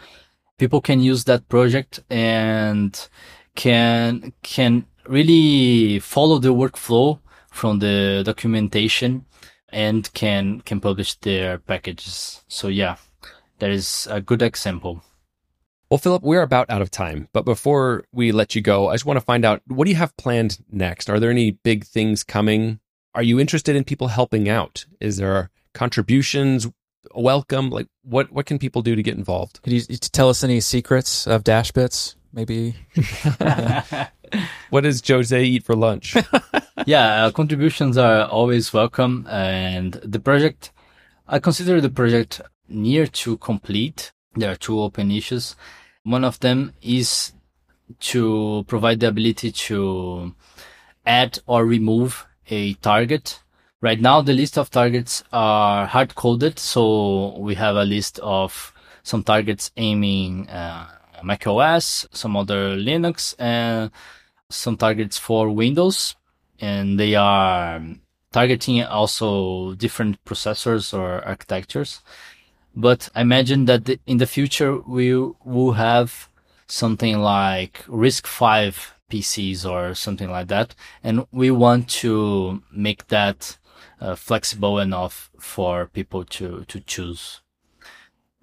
People 0.58 0.82
can 0.82 1.00
use 1.00 1.24
that 1.24 1.48
project 1.48 2.02
and 2.10 3.08
can, 3.56 4.34
can 4.44 4.86
really 5.08 6.00
follow 6.00 6.38
the 6.38 6.54
workflow 6.54 7.20
from 7.50 7.80
the 7.80 8.24
documentation 8.26 9.26
and 9.70 10.12
can 10.14 10.60
can 10.62 10.82
publish 10.82 11.16
their 11.20 11.60
packages. 11.60 12.44
So 12.48 12.68
yeah, 12.68 12.98
that 13.60 13.70
is 13.70 14.08
a 14.12 14.20
good 14.20 14.42
example. 14.42 15.02
Well, 15.90 15.98
Philip, 15.98 16.22
we're 16.22 16.44
about 16.44 16.70
out 16.70 16.84
of 16.84 16.92
time, 16.92 17.30
but 17.34 17.46
before 17.46 18.04
we 18.12 18.32
let 18.32 18.54
you 18.54 18.62
go, 18.62 18.90
I 18.90 18.94
just 18.94 19.08
want 19.08 19.18
to 19.18 19.26
find 19.26 19.44
out 19.44 19.64
what 19.66 19.86
do 19.86 19.90
you 19.90 19.98
have 19.98 20.16
planned 20.18 20.60
next? 20.72 21.10
Are 21.10 21.20
there 21.20 21.32
any 21.32 21.50
big 21.50 21.84
things 21.84 22.24
coming? 22.24 22.80
Are 23.16 23.24
you 23.24 23.40
interested 23.40 23.76
in 23.76 23.84
people 23.84 24.10
helping 24.10 24.48
out? 24.48 24.86
Is 25.00 25.18
there 25.18 25.50
contributions 25.74 26.68
welcome? 27.16 27.72
Like 27.72 27.88
what 28.04 28.32
what 28.32 28.46
can 28.46 28.60
people 28.60 28.84
do 28.84 28.96
to 28.96 29.02
get 29.02 29.18
involved? 29.18 29.64
Could 29.64 29.74
you 29.74 29.82
tell 29.98 30.30
us 30.30 30.44
any 30.44 30.60
secrets 30.60 31.26
of 31.26 31.44
Dashbits? 31.44 32.14
Maybe. 32.32 32.76
what 34.70 34.82
does 34.82 35.02
Jose 35.08 35.44
eat 35.44 35.64
for 35.66 35.76
lunch? 35.76 36.16
yeah, 36.86 37.26
uh, 37.26 37.32
contributions 37.32 37.98
are 37.98 38.28
always 38.28 38.72
welcome. 38.72 39.26
And 39.28 39.94
the 40.04 40.20
project, 40.20 40.72
I 41.28 41.40
consider 41.40 41.82
the 41.82 41.90
project 41.90 42.42
near 42.68 43.08
to 43.08 43.38
complete. 43.38 44.12
There 44.36 44.52
are 44.52 44.56
two 44.56 44.80
open 44.80 45.10
issues. 45.10 45.56
One 46.10 46.24
of 46.24 46.40
them 46.40 46.74
is 46.82 47.34
to 48.00 48.66
provide 48.68 49.00
the 49.00 49.10
ability 49.10 49.52
to 49.70 50.34
add 51.06 51.38
or 51.46 51.68
remove 51.68 52.26
a 52.50 52.74
target. 52.74 53.40
Right 53.80 54.02
now, 54.02 54.22
the 54.22 54.34
list 54.34 54.58
of 54.58 54.72
targets 54.72 55.24
are 55.32 55.86
hard 55.86 56.16
coded. 56.16 56.58
So 56.58 57.38
we 57.38 57.54
have 57.56 57.76
a 57.76 57.86
list 57.86 58.18
of 58.24 58.74
some 59.04 59.22
targets 59.22 59.70
aiming, 59.78 60.50
uh, 60.50 60.88
Mac 61.24 61.46
OS, 61.46 62.08
some 62.12 62.36
other 62.36 62.76
Linux, 62.76 63.36
and 63.38 63.92
some 64.50 64.78
targets 64.78 65.20
for 65.20 65.52
Windows. 65.52 66.16
And 66.60 67.00
they 67.00 67.14
are 67.14 67.84
targeting 68.32 68.84
also 68.84 69.76
different 69.76 70.26
processors 70.26 70.92
or 70.92 71.24
architectures. 71.24 72.02
But 72.76 73.10
I 73.16 73.22
imagine 73.22 73.66
that 73.66 74.00
in 74.06 74.18
the 74.18 74.28
future 74.28 74.78
we 74.78 75.14
will 75.16 75.74
have 75.74 76.30
something 76.68 77.20
like 77.20 77.84
RISC-V 77.88 78.94
PCs 79.10 79.70
or 79.70 79.96
something 79.96 80.30
like 80.30 80.48
that. 80.48 80.76
And 81.04 81.26
we 81.32 81.52
want 81.52 81.90
to 81.90 82.62
make 82.72 83.08
that 83.08 83.58
uh, 84.00 84.16
flexible 84.16 84.80
enough 84.80 85.30
for 85.40 85.88
people 85.88 86.24
to, 86.24 86.66
to 86.68 86.80
choose. 86.82 87.42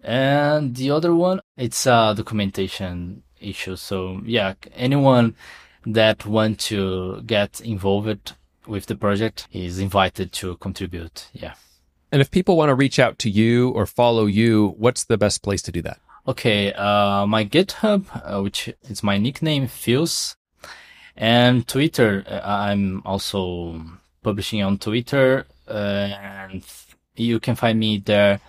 And 0.03 0.77
the 0.77 0.91
other 0.91 1.15
one, 1.15 1.41
it's 1.57 1.87
a 1.87 2.15
documentation 2.17 3.23
issue. 3.41 3.77
So 3.77 4.21
yeah, 4.25 4.55
anyone 4.75 5.35
that 5.85 6.27
want 6.27 6.61
to 6.61 7.23
get 7.23 7.61
involved 7.61 8.35
with 8.67 8.87
the 8.87 8.97
project 8.97 9.47
is 9.53 9.79
invited 9.79 10.33
to 10.33 10.57
contribute. 10.57 11.29
Yeah. 11.33 11.55
And 12.17 12.23
if 12.23 12.31
people 12.31 12.57
want 12.57 12.71
to 12.71 12.75
reach 12.75 12.99
out 12.99 13.19
to 13.19 13.29
you 13.29 13.69
or 13.73 13.85
follow 13.85 14.25
you, 14.25 14.75
what's 14.79 15.05
the 15.05 15.19
best 15.19 15.43
place 15.43 15.61
to 15.61 15.71
do 15.71 15.83
that? 15.83 16.01
Okay, 16.27 16.73
uh, 16.73 17.27
my 17.27 17.45
GitHub, 17.45 18.07
uh, 18.25 18.41
which 18.41 18.73
is 18.89 19.03
my 19.03 19.19
nickname, 19.19 19.67
Feels, 19.67 20.35
and 21.15 21.69
Twitter. 21.69 22.25
Uh, 22.27 22.41
I'm 22.43 23.03
also 23.05 23.83
publishing 24.23 24.63
on 24.63 24.79
Twitter, 24.79 25.45
uh, 25.69 26.09
and 26.19 26.65
you 27.17 27.39
can 27.39 27.55
find 27.55 27.79
me 27.79 27.99
there 27.99 28.41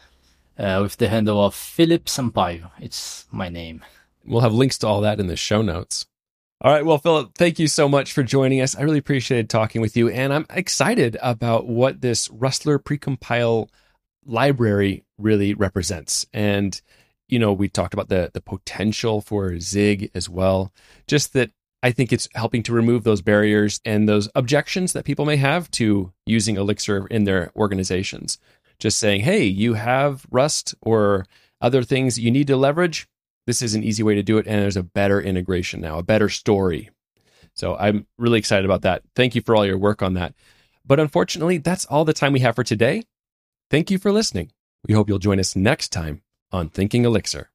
uh, 0.57 0.79
with 0.81 0.95
the 0.95 1.09
handle 1.09 1.43
of 1.43 1.53
Philip 1.53 2.05
Sampaio. 2.05 2.71
It's 2.79 3.25
my 3.31 3.49
name. 3.49 3.83
We'll 4.25 4.47
have 4.47 4.53
links 4.53 4.77
to 4.77 4.87
all 4.87 5.01
that 5.01 5.19
in 5.19 5.27
the 5.27 5.35
show 5.35 5.61
notes. 5.61 6.05
All 6.61 6.71
right. 6.71 6.85
Well, 6.85 6.97
Philip, 6.97 7.35
thank 7.35 7.59
you 7.59 7.67
so 7.67 7.87
much 7.87 8.13
for 8.13 8.23
joining 8.23 8.61
us. 8.61 8.75
I 8.75 8.81
really 8.81 8.97
appreciated 8.97 9.49
talking 9.49 9.79
with 9.79 9.95
you. 9.95 10.09
And 10.09 10.33
I'm 10.33 10.47
excited 10.49 11.15
about 11.21 11.67
what 11.67 12.01
this 12.01 12.29
Rustler 12.31 12.79
precompile 12.79 13.69
library 14.25 15.03
really 15.19 15.53
represents. 15.53 16.25
And, 16.33 16.79
you 17.29 17.37
know, 17.37 17.53
we 17.53 17.69
talked 17.69 17.93
about 17.93 18.09
the, 18.09 18.31
the 18.33 18.41
potential 18.41 19.21
for 19.21 19.59
Zig 19.59 20.09
as 20.15 20.27
well. 20.27 20.73
Just 21.05 21.33
that 21.33 21.51
I 21.83 21.91
think 21.91 22.11
it's 22.11 22.27
helping 22.33 22.63
to 22.63 22.73
remove 22.73 23.03
those 23.03 23.21
barriers 23.21 23.79
and 23.85 24.09
those 24.09 24.27
objections 24.33 24.93
that 24.93 25.05
people 25.05 25.25
may 25.25 25.37
have 25.37 25.69
to 25.71 26.11
using 26.25 26.57
Elixir 26.57 27.05
in 27.07 27.25
their 27.25 27.51
organizations 27.55 28.39
just 28.79 28.97
saying, 28.97 29.21
hey, 29.21 29.43
you 29.43 29.73
have 29.73 30.25
Rust 30.29 30.75
or 30.81 31.25
other 31.61 31.83
things 31.83 32.19
you 32.19 32.31
need 32.31 32.47
to 32.47 32.57
leverage. 32.57 33.07
This 33.47 33.63
is 33.63 33.73
an 33.73 33.83
easy 33.83 34.03
way 34.03 34.13
to 34.13 34.21
do 34.21 34.37
it. 34.37 34.45
And 34.45 34.61
there's 34.61 34.77
a 34.77 34.83
better 34.83 35.19
integration 35.19 35.81
now, 35.81 35.97
a 35.97 36.03
better 36.03 36.29
story. 36.29 36.91
So 37.55 37.75
I'm 37.75 38.05
really 38.19 38.37
excited 38.37 38.65
about 38.65 38.83
that. 38.83 39.01
Thank 39.15 39.33
you 39.33 39.41
for 39.41 39.55
all 39.55 39.65
your 39.65 39.79
work 39.79 40.03
on 40.03 40.13
that. 40.13 40.35
But 40.85 40.99
unfortunately, 40.99 41.57
that's 41.57 41.85
all 41.85 42.05
the 42.05 42.13
time 42.13 42.33
we 42.33 42.41
have 42.41 42.55
for 42.55 42.63
today. 42.63 43.03
Thank 43.71 43.89
you 43.89 43.97
for 43.97 44.11
listening. 44.11 44.51
We 44.87 44.93
hope 44.93 45.09
you'll 45.09 45.17
join 45.17 45.39
us 45.39 45.55
next 45.55 45.89
time 45.89 46.21
on 46.51 46.69
Thinking 46.69 47.03
Elixir. 47.03 47.49